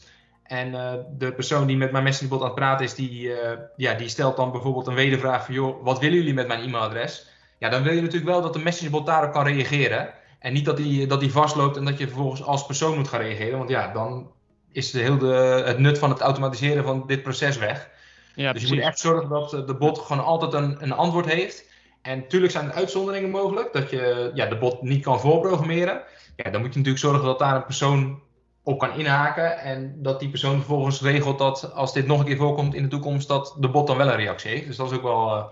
en 0.44 0.68
uh, 0.68 0.92
de 1.18 1.33
persoon 1.33 1.66
die 1.66 1.76
met 1.76 1.92
mijn 1.92 2.04
messengerbot 2.04 2.40
aan 2.40 2.46
het 2.46 2.54
praten 2.54 2.85
is, 2.85 2.94
die, 2.94 3.22
uh, 3.22 3.37
ja, 3.76 3.94
die 3.94 4.09
stelt 4.09 4.37
dan 4.37 4.50
bijvoorbeeld 4.52 4.87
een 4.87 4.94
wedervraag 4.94 5.44
van, 5.44 5.54
joh, 5.54 5.85
wat 5.85 5.98
willen 5.98 6.16
jullie 6.16 6.35
met 6.35 6.46
mijn 6.46 6.61
e-mailadres? 6.61 7.28
Ja, 7.59 7.68
dan 7.68 7.83
wil 7.83 7.92
je 7.92 8.00
natuurlijk 8.00 8.30
wel 8.30 8.42
dat 8.42 8.52
de 8.52 8.59
messengerbot 8.59 9.07
daarop 9.07 9.33
kan 9.33 9.46
reageren. 9.46 10.14
En 10.38 10.52
niet 10.52 10.64
dat 10.64 10.76
die, 10.76 11.07
dat 11.07 11.20
die 11.20 11.33
vastloopt 11.33 11.76
en 11.76 11.85
dat 11.85 11.98
je 11.98 12.07
vervolgens 12.07 12.42
als 12.42 12.66
persoon 12.66 12.96
moet 12.96 13.09
gaan 13.09 13.20
reageren. 13.20 13.59
Want 13.59 13.70
ja, 13.70 13.92
dan 13.92 14.30
is 14.72 14.90
de, 14.90 14.98
heel 14.98 15.18
de, 15.18 15.62
het 15.66 15.78
nut 15.78 15.98
van 15.98 16.11
het 16.11 16.20
automatiseren 16.20 16.85
van 16.85 17.07
dit 17.07 17.22
proces 17.22 17.59
weg. 17.59 17.90
Ja, 18.35 18.52
dus 18.52 18.62
je 18.62 18.74
moet 18.74 18.85
echt 18.85 18.98
zorgen 18.98 19.28
dat 19.28 19.50
de 19.50 19.74
bot 19.74 19.98
gewoon 19.98 20.24
altijd 20.24 20.52
een, 20.52 20.83
een 20.83 20.92
antwoord 20.92 21.26
heeft. 21.26 21.72
En 22.02 22.18
natuurlijk 22.18 22.52
zijn 22.52 22.66
er 22.66 22.74
uitzonderingen 22.74 23.30
mogelijk, 23.30 23.72
dat 23.72 23.90
je 23.90 24.30
ja, 24.35 24.46
de 24.46 24.59
bot 24.59 24.83
niet 24.83 25.02
kan 25.02 25.20
voorprogrammeren. 25.20 26.02
Ja, 26.37 26.50
dan 26.50 26.61
moet 26.61 26.72
je 26.72 26.78
natuurlijk 26.78 27.04
zorgen 27.04 27.24
dat 27.24 27.38
daar 27.38 27.57
een 27.57 27.64
persoon 27.64 28.22
op 28.64 28.79
kan 28.79 28.98
inhaken. 28.98 29.59
En 29.59 30.03
dat 30.03 30.20
die 30.20 30.29
persoon 30.29 30.57
vervolgens 30.57 31.00
regelt 31.00 31.38
dat 31.38 31.72
als 31.72 31.92
dit 31.92 32.07
nog 32.07 32.18
een 32.18 32.24
keer 32.24 32.37
voorkomt 32.37 32.74
in 32.74 32.83
de 32.83 32.88
toekomst, 32.88 33.29
dat 33.29 33.57
de 33.59 33.68
bot 33.68 33.87
dan 33.87 33.96
wel 33.96 34.09
een 34.09 34.16
reactie 34.16 34.50
heeft. 34.50 34.66
Dus 34.66 34.77
dat 34.77 34.90
is 34.90 34.96
ook 34.96 35.03
wel, 35.03 35.37
uh, 35.37 35.44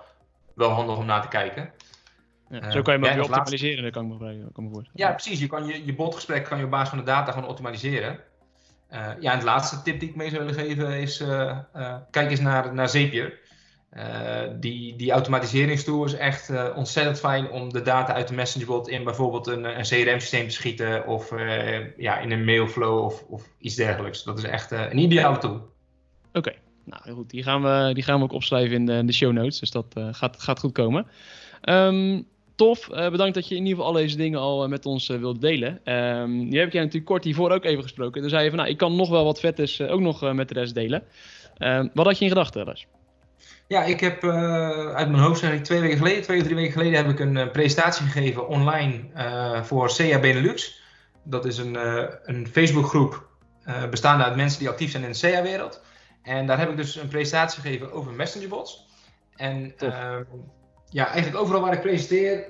wel 0.55 0.70
handig 0.70 0.96
om 0.96 1.07
naar 1.07 1.22
te 1.22 1.29
kijken. 1.29 1.72
Ja, 2.48 2.70
zo 2.70 2.83
kan 2.83 3.01
je 3.01 3.07
hem 3.07 3.18
ook 3.18 3.25
optimaliseren, 3.25 3.83
dat 3.83 3.92
kan 3.92 4.12
ik 4.12 4.20
me, 4.20 4.53
kan 4.53 4.64
me 4.64 4.70
voorstellen. 4.70 5.01
Ja, 5.01 5.11
precies. 5.11 5.40
Je 5.40 5.46
kan 5.46 5.66
je, 5.66 5.85
je 5.85 5.94
botgesprek 5.94 6.44
kan 6.44 6.59
je 6.59 6.64
op 6.64 6.70
basis 6.70 6.88
van 6.88 6.98
de 6.98 7.05
data 7.05 7.33
gewoon 7.33 7.48
optimaliseren. 7.48 8.20
ja, 9.20 9.33
en 9.33 9.38
de 9.38 9.44
laatste 9.44 9.83
tip 9.83 10.01
die 10.01 10.09
ik 10.09 10.16
mee 10.16 10.31
zou 10.31 10.44
willen 10.44 10.61
geven 10.61 11.01
is: 11.01 11.25
kijk 12.11 12.31
eens 12.31 12.40
naar, 12.40 12.75
naar 12.75 12.88
Zapier. 12.88 13.38
Die, 14.61 14.96
die 14.96 15.11
automatiseringstool 15.11 16.05
is 16.05 16.14
echt 16.14 16.50
ontzettend 16.74 17.18
fijn 17.18 17.50
om 17.50 17.72
de 17.72 17.83
data 17.83 18.14
uit 18.14 18.28
de 18.28 18.35
Messengerbot 18.35 18.88
in 18.88 19.05
bijvoorbeeld 19.05 19.46
een, 19.46 19.64
een 19.64 19.83
CRM-systeem 19.83 20.48
te 20.48 20.55
schieten 20.55 21.07
of 21.07 21.31
ja, 21.96 22.18
in 22.18 22.31
een 22.31 22.44
mailflow 22.44 23.05
of, 23.05 23.24
of 23.28 23.42
iets 23.59 23.74
dergelijks. 23.74 24.24
Dat 24.24 24.38
is 24.38 24.44
echt 24.44 24.70
een 24.70 24.98
ideale 24.98 25.38
tool. 25.38 25.70
Oké, 26.33 26.52
nou 26.85 27.12
goed, 27.12 27.31
die 27.31 27.42
gaan, 27.42 27.62
we, 27.62 27.90
die 27.94 28.02
gaan 28.02 28.18
we 28.18 28.24
ook 28.24 28.33
opschrijven 28.33 28.76
in 28.76 28.87
de, 28.87 29.05
de 29.05 29.12
show 29.12 29.33
notes, 29.33 29.59
dus 29.59 29.70
dat 29.70 29.87
gaat, 30.11 30.42
gaat 30.42 30.59
goed 30.61 30.72
komen. 30.72 31.07
Um, 31.62 32.26
tof. 32.55 32.88
Bedankt 32.88 33.35
dat 33.35 33.48
je 33.48 33.55
in 33.55 33.62
ieder 33.62 33.76
geval 33.76 33.94
al 33.94 34.00
deze 34.00 34.16
dingen 34.16 34.40
al 34.40 34.68
met 34.68 34.87
ons 34.87 35.07
wilde 35.07 35.40
delen. 35.40 35.94
Um, 35.94 36.48
nu 36.48 36.59
heb 36.59 36.66
ik 36.66 36.72
jij 36.72 36.83
natuurlijk 36.83 37.11
kort 37.11 37.24
hiervoor 37.24 37.50
ook 37.50 37.64
even 37.64 37.83
gesproken. 37.83 38.20
Toen 38.20 38.31
zei 38.31 38.42
je 38.42 38.48
van, 38.48 38.59
nou, 38.59 38.70
ik 38.70 38.76
kan 38.76 38.96
nog 38.96 39.09
wel 39.09 39.24
wat 39.24 39.40
vettes 39.40 39.81
ook 39.81 40.00
nog 40.00 40.33
met 40.33 40.48
de 40.48 40.55
rest 40.55 40.74
delen. 40.74 41.02
Um, 41.59 41.90
wat 41.94 42.07
had 42.07 42.18
je 42.18 42.24
in 42.24 42.31
gedachten, 42.31 42.64
Ras? 42.64 42.87
Ja, 43.66 43.83
ik 43.83 44.00
heb 44.00 44.24
uit 44.94 45.11
mijn 45.11 45.22
hoofd, 45.22 45.42
eigenlijk 45.42 45.64
twee 45.64 45.81
weken 45.81 45.96
geleden, 45.96 46.22
twee 46.22 46.38
of 46.38 46.44
drie 46.44 46.57
weken 46.57 46.72
geleden, 46.72 46.94
heb 46.94 47.09
ik 47.09 47.20
een 47.20 47.50
presentatie 47.50 48.07
gegeven 48.07 48.48
online 48.48 49.05
voor 49.64 49.92
CA 49.96 50.18
Benelux. 50.18 50.83
Dat 51.24 51.44
is 51.44 51.59
een, 51.59 51.74
een 52.24 52.48
Facebookgroep 52.52 53.26
bestaande 53.90 54.24
uit 54.24 54.37
mensen 54.37 54.59
die 54.59 54.68
actief 54.68 54.90
zijn 54.90 55.05
in 55.05 55.12
de 55.12 55.18
CA-wereld. 55.18 55.83
En 56.22 56.46
daar 56.46 56.59
heb 56.59 56.70
ik 56.70 56.76
dus 56.76 56.96
een 56.96 57.09
presentatie 57.09 57.62
gegeven 57.62 57.92
over 57.92 58.12
messengerbots. 58.12 58.87
En 59.37 59.74
ja, 60.90 61.07
eigenlijk 61.07 61.42
overal 61.42 61.61
waar 61.61 61.72
ik 61.72 61.81
presenteer 61.81 62.44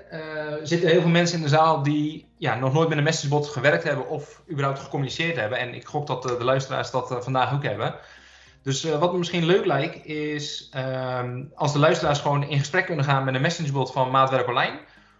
zitten 0.62 0.88
heel 0.88 1.00
veel 1.00 1.10
mensen 1.10 1.36
in 1.36 1.42
de 1.42 1.48
zaal 1.48 1.82
die 1.82 2.28
ja, 2.38 2.54
nog 2.54 2.72
nooit 2.72 2.88
met 2.88 2.98
een 2.98 3.04
messagebot 3.04 3.48
gewerkt 3.48 3.84
hebben 3.84 4.08
of 4.08 4.42
überhaupt 4.50 4.78
gecommuniceerd 4.78 5.36
hebben. 5.36 5.58
En 5.58 5.74
ik 5.74 5.86
gok 5.86 6.06
dat 6.06 6.22
de 6.22 6.44
luisteraars 6.44 6.90
dat 6.90 7.16
vandaag 7.20 7.54
ook 7.54 7.62
hebben. 7.62 7.94
Dus 8.62 8.84
wat 8.84 9.12
me 9.12 9.18
misschien 9.18 9.44
leuk 9.44 9.66
lijkt 9.66 10.06
is 10.06 10.68
ehm, 10.72 11.44
als 11.54 11.72
de 11.72 11.78
luisteraars 11.78 12.18
gewoon 12.18 12.44
in 12.44 12.58
gesprek 12.58 12.86
kunnen 12.86 13.04
gaan 13.04 13.24
met 13.24 13.34
een 13.34 13.40
messengerbot 13.40 13.92
van 13.92 14.10
Maatwerk 14.10 14.48
Online. 14.48 14.78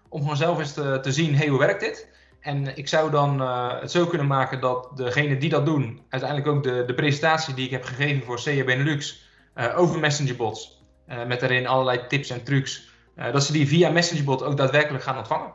Om 0.09 0.20
gewoon 0.20 0.37
zelf 0.37 0.59
eens 0.59 0.72
te, 0.72 0.98
te 1.02 1.12
zien, 1.12 1.37
hey, 1.37 1.48
hoe 1.48 1.59
werkt 1.59 1.81
dit? 1.81 2.09
En 2.40 2.76
ik 2.76 2.88
zou 2.88 3.11
dan 3.11 3.40
het 3.81 3.90
zo 3.90 4.07
kunnen 4.07 4.26
maken 4.26 4.61
dat 4.61 4.96
degenen 4.96 5.38
die 5.38 5.50
dat 5.50 5.66
doen, 5.66 6.00
uiteindelijk 6.09 6.50
ook 6.50 6.62
de, 6.62 6.85
de 6.87 6.94
presentatie 6.94 7.55
die 7.55 7.64
ik 7.64 7.70
heb 7.70 7.85
gegeven 7.85 8.22
voor 8.22 8.42
CA 8.42 8.64
Benelux 8.64 9.28
over 9.76 10.00
messengerbots, 10.00 10.83
met 11.26 11.40
daarin 11.40 11.66
allerlei 11.66 12.07
tips 12.07 12.31
en 12.31 12.44
trucs, 12.44 12.92
uh, 13.16 13.33
dat 13.33 13.44
ze 13.44 13.52
die 13.52 13.68
via 13.68 13.90
Messengerbot 13.90 14.42
ook 14.42 14.57
daadwerkelijk 14.57 15.05
gaan 15.05 15.18
ontvangen. 15.18 15.52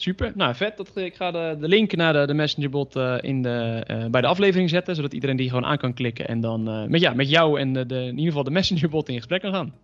Super, 0.00 0.32
nou 0.34 0.54
vet. 0.54 0.76
Dat, 0.76 0.96
ik 0.96 1.14
ga 1.14 1.30
de, 1.30 1.56
de 1.60 1.68
link 1.68 1.96
naar 1.96 2.12
de, 2.12 2.26
de 2.26 2.34
Messengerbot 2.34 2.96
uh, 2.96 3.16
in 3.20 3.42
de, 3.42 3.84
uh, 3.90 4.06
bij 4.06 4.20
de 4.20 4.26
aflevering 4.26 4.70
zetten, 4.70 4.94
zodat 4.94 5.12
iedereen 5.12 5.36
die 5.36 5.48
gewoon 5.48 5.64
aan 5.64 5.78
kan 5.78 5.94
klikken 5.94 6.28
en 6.28 6.40
dan 6.40 6.90
met, 6.90 7.00
ja, 7.00 7.12
met 7.14 7.30
jou 7.30 7.60
en 7.60 7.72
de, 7.72 7.86
de, 7.86 7.98
in 7.98 8.08
ieder 8.08 8.24
geval 8.24 8.44
de 8.44 8.50
Messengerbot 8.50 9.08
in 9.08 9.16
gesprek 9.16 9.40
kan 9.40 9.54
gaan. 9.54 9.74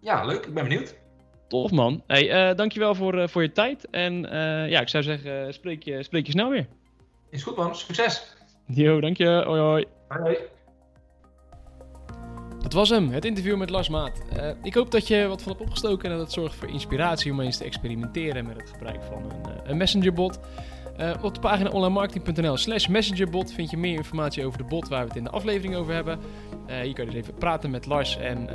Ja, 0.00 0.24
leuk. 0.24 0.46
Ik 0.46 0.54
ben 0.54 0.64
benieuwd. 0.64 0.96
Tof 1.48 1.70
man. 1.70 2.02
Hey, 2.06 2.54
dankjewel 2.54 2.94
voor, 2.94 3.28
voor 3.28 3.42
je 3.42 3.52
tijd 3.52 3.90
en 3.90 4.20
ja, 4.68 4.80
ik 4.80 4.88
zou 4.88 5.02
zeggen, 5.02 5.54
spreek 5.54 5.82
je, 5.82 6.02
spreek 6.02 6.26
je 6.26 6.32
snel 6.32 6.50
weer. 6.50 6.66
Is 7.30 7.42
goed 7.42 7.56
man, 7.56 7.76
succes. 7.76 8.34
Jo, 8.66 9.00
dank 9.00 9.16
je. 9.16 9.42
Hoi 9.46 9.60
hoi. 9.60 9.84
Hoi. 10.08 10.36
Dat 12.70 12.78
was 12.78 12.88
hem, 12.88 13.10
het 13.10 13.24
interview 13.24 13.56
met 13.56 13.70
Lars 13.70 13.88
Maat. 13.88 14.22
Uh, 14.36 14.50
ik 14.62 14.74
hoop 14.74 14.90
dat 14.90 15.08
je 15.08 15.26
wat 15.26 15.42
van 15.42 15.52
hebt 15.52 15.64
opgestoken 15.64 16.04
en 16.04 16.16
dat 16.16 16.24
het 16.24 16.32
zorgt 16.32 16.54
voor 16.54 16.68
inspiratie 16.68 17.32
om 17.32 17.40
eens 17.40 17.56
te 17.56 17.64
experimenteren 17.64 18.46
met 18.46 18.56
het 18.56 18.70
gebruik 18.70 19.02
van 19.02 19.22
een, 19.22 19.52
uh, 19.52 19.54
een 19.64 19.76
messengerbot. 19.76 20.38
Uh, 21.00 21.12
op 21.22 21.34
de 21.34 21.40
pagina 21.40 21.70
onlinemarketing.nl 21.70 22.56
slash 22.56 22.86
messengerbot 22.86 23.52
vind 23.52 23.70
je 23.70 23.76
meer 23.76 23.96
informatie 23.96 24.44
over 24.44 24.58
de 24.58 24.64
bot 24.64 24.88
waar 24.88 25.00
we 25.00 25.08
het 25.08 25.16
in 25.16 25.24
de 25.24 25.30
aflevering 25.30 25.74
over 25.74 25.94
hebben. 25.94 26.18
hier 26.66 26.94
kan 26.94 27.04
je 27.04 27.10
dus 27.10 27.20
even 27.20 27.34
praten 27.34 27.70
met 27.70 27.86
Lars 27.86 28.16
en 28.16 28.48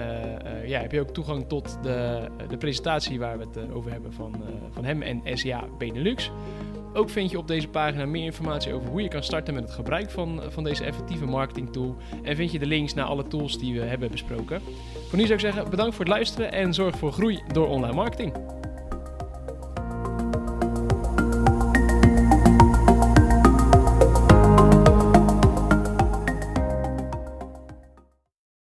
ja, 0.66 0.80
heb 0.80 0.92
je 0.92 1.00
ook 1.00 1.14
toegang 1.14 1.48
tot 1.48 1.78
de, 1.84 2.28
de 2.50 2.58
presentatie 2.58 3.20
waar 3.20 3.38
we 3.38 3.46
het 3.54 3.72
over 3.72 3.92
hebben 3.92 4.14
van, 4.14 4.44
van 4.72 4.86
hem 4.86 5.02
en 5.02 5.22
SEA 5.38 5.68
Benelux. 5.78 6.32
Ook 6.96 7.10
vind 7.10 7.32
je 7.32 7.38
op 7.38 7.48
deze 7.48 7.68
pagina 7.68 8.06
meer 8.06 8.24
informatie 8.24 8.74
over 8.74 8.90
hoe 8.90 9.02
je 9.02 9.08
kan 9.08 9.24
starten 9.24 9.54
met 9.54 9.64
het 9.64 9.72
gebruik 9.72 10.12
van, 10.12 10.42
van 10.50 10.64
deze 10.64 10.84
effectieve 10.84 11.26
marketing 11.26 11.72
tool. 11.72 11.96
En 12.24 12.36
vind 12.36 12.52
je 12.52 12.60
de 12.60 12.66
links 12.66 12.94
naar 12.94 13.06
alle 13.06 13.28
tools 13.28 13.60
die 13.60 13.80
we 13.80 13.86
hebben 13.86 14.12
besproken. 14.12 14.62
Voor 15.10 15.18
nu 15.18 15.24
zou 15.26 15.34
ik 15.34 15.40
zeggen 15.40 15.70
bedankt 15.70 15.96
voor 15.96 16.06
het 16.06 16.14
luisteren 16.14 16.52
en 16.52 16.74
zorg 16.74 16.98
voor 16.98 17.12
groei 17.12 17.40
door 17.54 17.68
online 17.68 17.96
marketing. 17.96 18.34